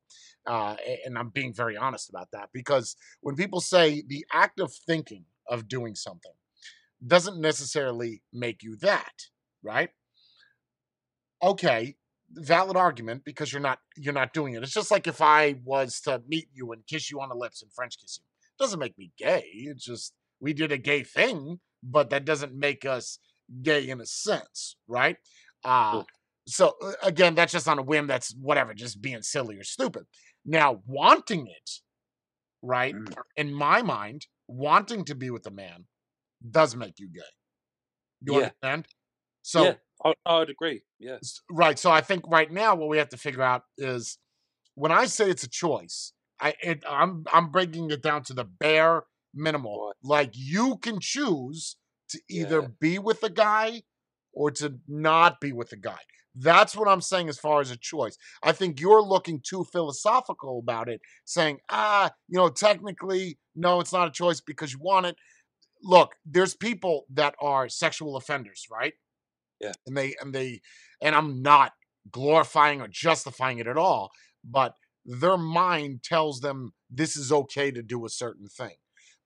uh, 0.47 0.77
and 1.05 1.19
I'm 1.19 1.31
being 1.31 1.55
very 1.55 1.77
honest 1.77 2.09
about 2.11 2.29
that 2.33 2.51
because 2.53 2.97
when 3.21 3.37
people 3.37 3.61
say 3.61 4.03
the 4.07 4.27
act 4.33 4.61
of 4.61 4.73
thinking 4.73 5.25
of 5.49 5.69
doing 5.69 5.95
something 5.95 6.33
doesn't 7.07 7.41
necessarily 7.41 8.23
make 8.33 8.63
you 8.63 8.77
that, 8.77 9.13
right? 9.63 9.91
Okay, 11.43 11.97
valid 12.33 12.77
argument 12.77 13.25
because 13.25 13.53
you're 13.53 13.63
not 13.63 13.79
you're 13.97 14.13
not 14.13 14.33
doing 14.33 14.55
it. 14.55 14.63
It's 14.63 14.73
just 14.73 14.91
like 14.91 15.07
if 15.07 15.21
I 15.21 15.57
was 15.65 16.01
to 16.03 16.23
meet 16.29 16.49
you 16.53 16.73
and 16.73 16.87
kiss 16.87 17.11
you 17.11 17.21
on 17.21 17.29
the 17.29 17.35
lips 17.35 17.63
and 17.63 17.73
French 17.73 17.99
kiss 17.99 18.19
you. 18.19 18.25
It 18.59 18.63
doesn't 18.63 18.81
make 18.81 18.99
me 18.99 19.13
gay. 19.19 19.45
It's 19.53 19.85
just 19.85 20.15
we 20.41 20.53
did 20.53 20.73
a 20.73 20.79
gay 20.79 21.03
thing, 21.03 21.61
but 21.83 22.11
that 22.11 22.25
doesn't 22.25 22.55
make 22.55 22.85
us 22.85 23.19
gay 23.63 23.89
in 23.89 24.01
a 24.01 24.07
sense, 24.07 24.77
right? 24.89 25.17
Uh 25.67 26.05
so 26.47 26.77
again, 27.03 27.35
that's 27.35 27.53
just 27.53 27.69
on 27.69 27.79
a 27.79 27.83
whim. 27.83 28.07
That's 28.07 28.35
whatever, 28.41 28.73
just 28.73 29.03
being 29.03 29.23
silly 29.23 29.57
or 29.57 29.65
stupid. 29.65 30.05
Now, 30.45 30.81
wanting 30.87 31.49
it, 31.49 31.71
right? 32.63 32.95
Mm. 32.95 33.15
In 33.37 33.53
my 33.53 33.83
mind, 33.83 34.27
wanting 34.47 35.05
to 35.07 35.15
be 35.15 35.31
with 35.31 35.47
a 35.47 35.51
man 35.51 35.87
does 36.49 36.77
make 36.77 36.99
you 36.99 37.09
gay. 37.09 37.21
You 38.23 38.33
yeah. 38.33 38.39
understand? 38.39 38.87
So 39.43 39.65
yeah. 39.65 39.75
I, 40.05 40.15
I 40.25 40.39
would 40.39 40.51
agree. 40.51 40.83
Yeah. 40.99 41.19
Right. 41.51 41.79
So 41.79 41.91
I 41.91 42.01
think 42.01 42.25
right 42.29 42.51
now 42.51 42.75
what 42.77 42.89
we 42.89 42.99
have 42.99 43.09
to 43.11 43.17
figure 43.17 43.43
out 43.43 43.63
is 43.77 44.19
when 44.75 44.93
I 44.93 45.07
say 45.07 45.29
it's 45.29 45.43
a 45.43 45.49
choice, 45.49 46.13
I 46.41 46.55
it, 46.63 46.85
I'm 46.89 47.25
I'm 47.33 47.51
breaking 47.51 47.91
it 47.91 48.03
down 48.03 48.23
to 48.25 48.35
the 48.35 48.45
bare 48.45 49.03
minimal. 49.35 49.93
Like 50.03 50.31
you 50.35 50.77
can 50.79 51.01
choose 51.01 51.77
to 52.11 52.21
either 52.31 52.61
yeah. 52.61 52.69
be 52.81 52.99
with 52.99 53.23
a 53.25 53.31
guy 53.31 53.83
or 54.37 54.51
to 54.53 54.79
not 54.87 55.41
be 55.41 55.51
with 55.51 55.73
a 55.73 55.77
guy. 55.77 55.99
That's 56.39 56.77
what 56.77 56.87
I'm 56.87 57.01
saying 57.01 57.31
as 57.31 57.39
far 57.39 57.63
as 57.63 57.71
a 57.71 57.77
choice. 57.77 58.19
I 58.43 58.53
think 58.53 58.79
you're 58.79 59.03
looking 59.03 59.41
too 59.43 59.65
philosophical 59.73 60.59
about 60.59 60.91
it, 60.91 61.01
saying, 61.25 61.59
ah, 61.71 62.11
you 62.29 62.37
know, 62.37 62.51
technically, 62.51 63.39
no, 63.57 63.81
it's 63.81 63.95
not 63.95 64.09
a 64.09 64.13
choice 64.13 64.43
because 64.43 64.75
you 64.75 64.79
want 64.79 65.07
it. 65.07 65.17
Look, 65.83 66.13
there's 66.27 66.55
people 66.55 67.07
that 67.15 67.35
are 67.41 67.71
sexual 67.71 68.17
offenders, 68.17 68.67
right? 68.71 68.93
Yeah. 69.61 69.73
And 69.87 69.97
they 69.97 70.15
and 70.21 70.35
they 70.35 70.61
and 71.01 71.15
I'm 71.15 71.41
not 71.41 71.73
glorifying 72.11 72.83
or 72.83 72.89
justifying 72.89 73.59
it 73.59 73.67
at 73.67 73.79
all, 73.79 74.11
but 74.45 74.75
their 75.07 75.39
mind 75.39 76.03
tells 76.03 76.41
them 76.41 76.73
this 76.91 77.17
is 77.17 77.33
okay 77.33 77.71
to 77.71 77.83
do 77.83 78.05
a 78.05 78.11
certain 78.11 78.49
thing. 78.49 78.77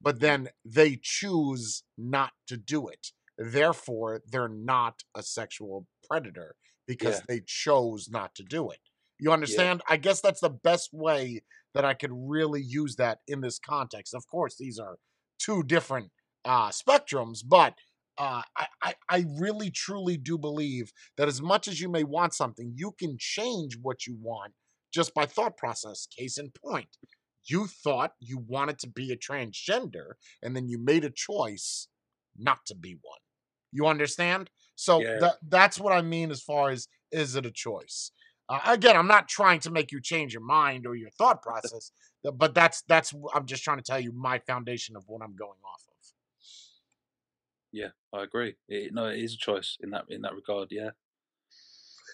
But 0.01 0.21
then 0.21 0.51
they 0.65 0.99
choose 1.03 1.83
not 1.99 2.31
to 2.47 2.57
do 2.57 2.87
it. 2.87 3.09
Therefore, 3.43 4.21
they're 4.31 4.49
not 4.49 5.03
a 5.17 5.23
sexual 5.23 5.87
predator 6.07 6.57
because 6.87 7.17
yeah. 7.17 7.25
they 7.27 7.43
chose 7.47 8.09
not 8.11 8.35
to 8.35 8.43
do 8.43 8.71
it. 8.71 8.81
You 9.19 9.33
understand? 9.33 9.81
Yeah. 9.89 9.95
I 9.95 9.97
guess 9.97 10.21
that's 10.21 10.41
the 10.41 10.51
best 10.51 10.91
way 10.93 11.43
that 11.75 11.85
I 11.85 11.95
could 11.95 12.11
really 12.13 12.63
use 12.63 12.97
that 12.97 13.21
in 13.27 13.41
this 13.41 13.59
context. 13.59 14.13
Of 14.13 14.27
course, 14.27 14.57
these 14.59 14.79
are 14.79 14.99
two 15.39 15.63
different 15.63 16.11
uh, 16.45 16.69
spectrums, 16.69 17.39
but 17.47 17.75
uh, 18.19 18.43
I, 18.83 18.95
I 19.09 19.25
really 19.39 19.71
truly 19.71 20.19
do 20.19 20.37
believe 20.37 20.93
that 21.17 21.29
as 21.29 21.41
much 21.41 21.67
as 21.67 21.81
you 21.81 21.89
may 21.89 22.05
want 22.05 22.35
something, 22.35 22.75
you 22.77 22.93
can 22.99 23.17
change 23.19 23.79
what 23.81 24.07
you 24.07 24.19
want 24.21 24.53
just 24.93 25.15
by 25.15 25.25
thought 25.25 25.57
process. 25.57 26.07
Case 26.07 26.37
in 26.37 26.51
point, 26.51 26.99
you 27.49 27.67
thought 27.67 28.13
you 28.21 28.45
wanted 28.47 28.79
to 28.81 28.89
be 28.89 29.11
a 29.11 29.17
transgender, 29.17 30.15
and 30.43 30.55
then 30.55 30.69
you 30.69 30.79
made 30.79 31.05
a 31.05 31.11
choice 31.11 31.89
not 32.37 32.59
to 32.67 32.75
be 32.75 32.99
one. 33.01 33.21
You 33.73 33.87
understand? 33.87 34.51
So 34.75 35.01
yeah. 35.01 35.19
th- 35.19 35.33
that's 35.49 35.79
what 35.79 35.93
I 35.93 36.03
mean 36.03 36.31
as 36.31 36.43
far 36.43 36.71
as 36.71 36.89
is 37.13 37.37
it 37.37 37.47
a 37.47 37.51
choice? 37.51 38.13
Uh, 38.49 38.61
again, 38.67 38.97
I'm 38.97 39.07
not 39.07 39.29
trying 39.29 39.61
to 39.61 39.71
make 39.71 39.93
you 39.93 40.01
change 40.01 40.33
your 40.33 40.43
mind 40.43 40.87
or 40.87 40.95
your 40.95 41.11
thought 41.11 41.43
process, 41.43 41.93
but 42.35 42.55
that's 42.55 42.83
that's 42.83 43.15
I'm 43.35 43.47
just 43.47 43.63
trying 43.63 43.79
to 43.79 43.85
tell 43.85 44.01
you 44.01 44.13
my 44.13 44.39
foundation 44.41 44.97
of 44.97 45.05
what 45.07 45.23
I'm 45.23 45.37
going 45.37 45.59
off 45.65 45.83
of. 45.89 45.95
Yeah, 47.73 47.89
I 48.13 48.25
agree. 48.25 48.57
It, 48.69 48.93
no, 48.93 49.07
it 49.07 49.21
is 49.21 49.35
a 49.35 49.39
choice 49.39 49.77
in 49.81 49.91
that 49.91 50.07
in 50.09 50.23
that 50.23 50.35
regard. 50.35 50.69
Yeah. 50.71 50.91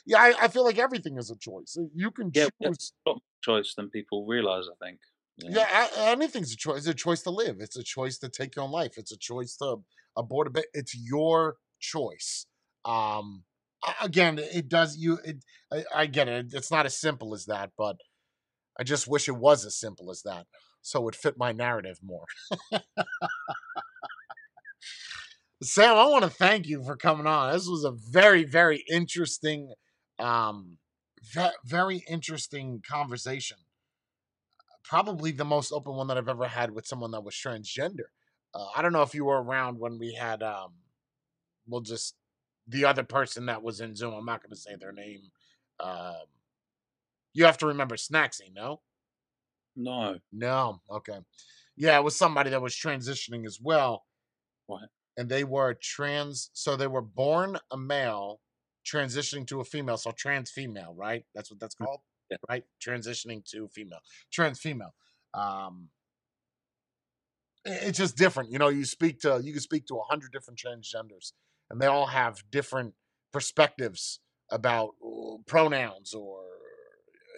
Yeah, 0.04 0.18
I, 0.18 0.34
I 0.42 0.48
feel 0.48 0.64
like 0.64 0.78
everything 0.78 1.16
is 1.18 1.30
a 1.30 1.36
choice. 1.36 1.76
You 1.94 2.10
can 2.12 2.30
yeah, 2.32 2.48
choose. 2.62 2.92
Yeah, 3.06 3.14
choice 3.42 3.74
than 3.74 3.90
people 3.90 4.26
realize. 4.26 4.64
I 4.70 4.84
think. 4.84 4.98
Yeah. 5.38 5.66
yeah, 5.70 5.88
anything's 5.96 6.52
a 6.52 6.56
choice. 6.56 6.78
It's 6.78 6.86
a 6.86 6.94
choice 6.94 7.22
to 7.22 7.30
live. 7.30 7.56
It's 7.60 7.76
a 7.76 7.82
choice 7.82 8.18
to 8.18 8.28
take 8.28 8.56
your 8.56 8.64
own 8.64 8.70
life. 8.70 8.96
It's 8.96 9.12
a 9.12 9.18
choice 9.18 9.56
to 9.56 9.78
abort 10.16 10.46
a 10.46 10.50
bit. 10.50 10.66
It's 10.74 10.94
your 10.96 11.56
choice. 11.80 12.46
Um, 12.84 13.44
again, 14.00 14.38
it 14.38 14.68
does 14.68 14.96
you. 14.96 15.18
It, 15.24 15.44
I, 15.72 15.84
I 15.94 16.06
get 16.06 16.28
it. 16.28 16.46
It's 16.52 16.70
not 16.70 16.86
as 16.86 16.96
simple 16.96 17.34
as 17.34 17.46
that, 17.46 17.72
but 17.76 17.96
I 18.78 18.84
just 18.84 19.08
wish 19.08 19.28
it 19.28 19.32
was 19.36 19.64
as 19.64 19.76
simple 19.76 20.10
as 20.10 20.22
that. 20.22 20.46
so 20.82 21.08
it 21.08 21.16
fit 21.16 21.36
my 21.36 21.52
narrative 21.52 21.98
more. 22.02 22.26
Sam, 25.62 25.96
I 25.96 26.06
want 26.06 26.24
to 26.24 26.30
thank 26.30 26.66
you 26.66 26.84
for 26.84 26.96
coming 26.96 27.26
on. 27.26 27.52
This 27.52 27.66
was 27.66 27.84
a 27.84 27.90
very, 27.90 28.44
very 28.44 28.84
interesting, 28.90 29.72
um, 30.18 30.78
ve- 31.34 31.56
very 31.64 32.04
interesting 32.08 32.82
conversation. 32.88 33.56
Probably 34.84 35.32
the 35.32 35.44
most 35.44 35.72
open 35.72 35.94
one 35.94 36.06
that 36.08 36.18
I've 36.18 36.28
ever 36.28 36.46
had 36.46 36.70
with 36.72 36.86
someone 36.86 37.10
that 37.12 37.24
was 37.24 37.34
transgender. 37.34 38.10
Uh, 38.56 38.66
I 38.74 38.82
don't 38.82 38.92
know 38.92 39.02
if 39.02 39.14
you 39.14 39.24
were 39.26 39.42
around 39.42 39.78
when 39.78 39.98
we 39.98 40.14
had, 40.14 40.42
um, 40.42 40.72
we'll 41.66 41.82
just 41.82 42.14
the 42.68 42.84
other 42.84 43.04
person 43.04 43.46
that 43.46 43.62
was 43.62 43.80
in 43.80 43.94
Zoom. 43.94 44.14
I'm 44.14 44.24
not 44.24 44.42
going 44.42 44.50
to 44.50 44.56
say 44.56 44.76
their 44.76 44.92
name. 44.92 45.20
Um, 45.78 46.24
you 47.32 47.44
have 47.44 47.58
to 47.58 47.66
remember 47.66 47.96
Snacksy, 47.96 48.52
no? 48.54 48.80
No. 49.76 50.16
No. 50.32 50.80
Okay. 50.90 51.18
Yeah, 51.76 51.98
it 51.98 52.02
was 52.04 52.16
somebody 52.16 52.50
that 52.50 52.62
was 52.62 52.74
transitioning 52.74 53.44
as 53.46 53.60
well. 53.60 54.04
Right. 54.68 54.88
And 55.18 55.28
they 55.28 55.44
were 55.44 55.74
trans, 55.74 56.50
so 56.54 56.76
they 56.76 56.86
were 56.86 57.02
born 57.02 57.58
a 57.70 57.76
male, 57.76 58.40
transitioning 58.86 59.46
to 59.48 59.60
a 59.60 59.64
female. 59.64 59.96
So 59.98 60.12
trans 60.12 60.50
female, 60.50 60.94
right? 60.96 61.24
That's 61.34 61.50
what 61.50 61.60
that's 61.60 61.74
called, 61.74 62.00
Yeah. 62.30 62.38
right? 62.48 62.64
Transitioning 62.84 63.44
to 63.50 63.68
female, 63.68 64.00
trans 64.32 64.58
female. 64.58 64.94
Um, 65.34 65.88
it's 67.66 67.98
just 67.98 68.16
different, 68.16 68.50
you 68.52 68.58
know. 68.58 68.68
You 68.68 68.84
speak 68.84 69.20
to 69.20 69.40
you 69.42 69.52
can 69.52 69.62
speak 69.62 69.86
to 69.86 69.96
a 69.96 70.04
hundred 70.04 70.32
different 70.32 70.58
transgenders, 70.60 71.32
and 71.70 71.80
they 71.80 71.86
all 71.86 72.06
have 72.08 72.42
different 72.50 72.94
perspectives 73.32 74.20
about 74.50 74.90
uh, 75.04 75.36
pronouns 75.46 76.14
or 76.14 76.44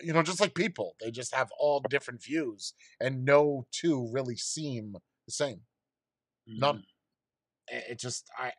you 0.02 0.12
know, 0.12 0.22
just 0.22 0.40
like 0.40 0.54
people, 0.54 0.94
they 1.00 1.10
just 1.10 1.34
have 1.34 1.50
all 1.58 1.80
different 1.90 2.22
views, 2.22 2.74
and 3.00 3.24
no 3.24 3.66
two 3.72 4.08
really 4.12 4.36
seem 4.36 4.94
the 5.26 5.32
same. 5.32 5.62
None. 6.46 6.78
Mm. 6.78 6.84
I- 7.70 7.92
It 7.92 8.00
just 8.00 8.28
I 8.38 8.52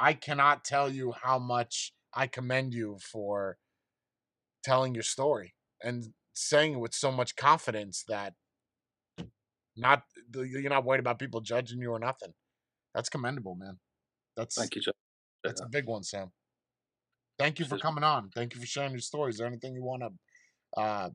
I 0.00 0.14
cannot 0.14 0.64
tell 0.64 0.90
you 0.90 1.12
how 1.12 1.38
much 1.38 1.94
I 2.14 2.26
commend 2.26 2.74
you 2.74 2.98
for 3.00 3.58
telling 4.64 4.94
your 4.94 5.02
story 5.04 5.54
and 5.82 6.12
saying 6.34 6.74
it 6.74 6.80
with 6.80 6.94
so 6.94 7.10
much 7.12 7.36
confidence 7.36 8.04
that 8.08 8.34
not 9.76 10.02
you're 10.34 10.68
not 10.70 10.84
worried 10.84 11.00
about 11.00 11.18
people 11.18 11.40
judging 11.40 11.80
you 11.80 11.90
or 11.92 11.98
nothing. 11.98 12.32
That's 12.94 13.08
commendable, 13.08 13.54
man. 13.54 13.78
That's 14.36 14.56
Thank 14.56 14.74
you, 14.74 14.82
Joe. 14.82 14.92
that's 15.44 15.60
a 15.60 15.68
big 15.68 15.86
one, 15.86 16.02
Sam. 16.02 16.32
Thank 17.38 17.58
you 17.58 17.66
for 17.66 17.78
coming 17.78 18.04
on. 18.04 18.30
Thank 18.34 18.54
you 18.54 18.60
for 18.60 18.66
sharing 18.66 18.92
your 18.92 19.00
story. 19.00 19.30
Is 19.30 19.38
there 19.38 19.46
anything 19.46 19.74
you 19.74 19.82
want 19.82 20.02
to 20.02 20.80
uh, 20.80 21.10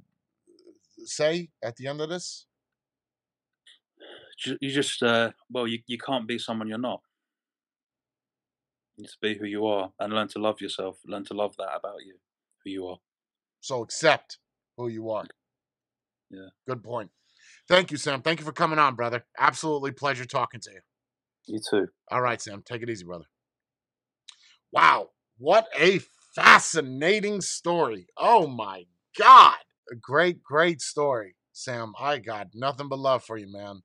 say 1.03 1.49
at 1.63 1.75
the 1.77 1.87
end 1.87 2.01
of 2.01 2.09
this? 2.09 2.45
You 4.59 4.71
just, 4.71 5.03
uh, 5.03 5.31
well, 5.51 5.67
you, 5.67 5.79
you 5.87 5.97
can't 5.97 6.27
be 6.27 6.37
someone 6.37 6.67
you're 6.67 6.77
not. 6.77 7.01
You 8.97 9.03
need 9.03 9.09
to 9.09 9.17
be 9.21 9.37
who 9.37 9.45
you 9.45 9.65
are 9.65 9.91
and 9.99 10.13
learn 10.13 10.27
to 10.29 10.39
love 10.39 10.61
yourself. 10.61 10.97
Learn 11.05 11.25
to 11.25 11.33
love 11.33 11.55
that 11.57 11.75
about 11.75 12.03
you, 12.05 12.15
who 12.63 12.71
you 12.71 12.87
are. 12.87 12.97
So 13.59 13.81
accept 13.81 14.37
who 14.77 14.87
you 14.87 15.09
are. 15.09 15.25
Yeah. 16.29 16.49
Good 16.67 16.83
point. 16.83 17.11
Thank 17.71 17.89
you, 17.89 17.97
Sam. 17.97 18.21
Thank 18.21 18.41
you 18.41 18.45
for 18.45 18.51
coming 18.51 18.79
on, 18.79 18.95
brother. 18.95 19.23
Absolutely 19.39 19.93
pleasure 19.93 20.25
talking 20.25 20.59
to 20.59 20.71
you. 20.71 20.79
You 21.47 21.61
too. 21.61 21.87
All 22.11 22.21
right, 22.21 22.41
Sam. 22.41 22.63
Take 22.65 22.81
it 22.81 22.89
easy, 22.89 23.05
brother. 23.05 23.23
Wow. 24.73 25.11
What 25.37 25.67
a 25.79 26.01
fascinating 26.35 27.39
story. 27.39 28.07
Oh 28.17 28.45
my 28.47 28.85
God. 29.17 29.55
A 29.89 29.95
great, 29.95 30.43
great 30.43 30.81
story, 30.81 31.35
Sam. 31.53 31.93
I 31.97 32.17
got 32.19 32.49
nothing 32.53 32.89
but 32.89 32.99
love 32.99 33.23
for 33.23 33.37
you, 33.37 33.49
man. 33.49 33.83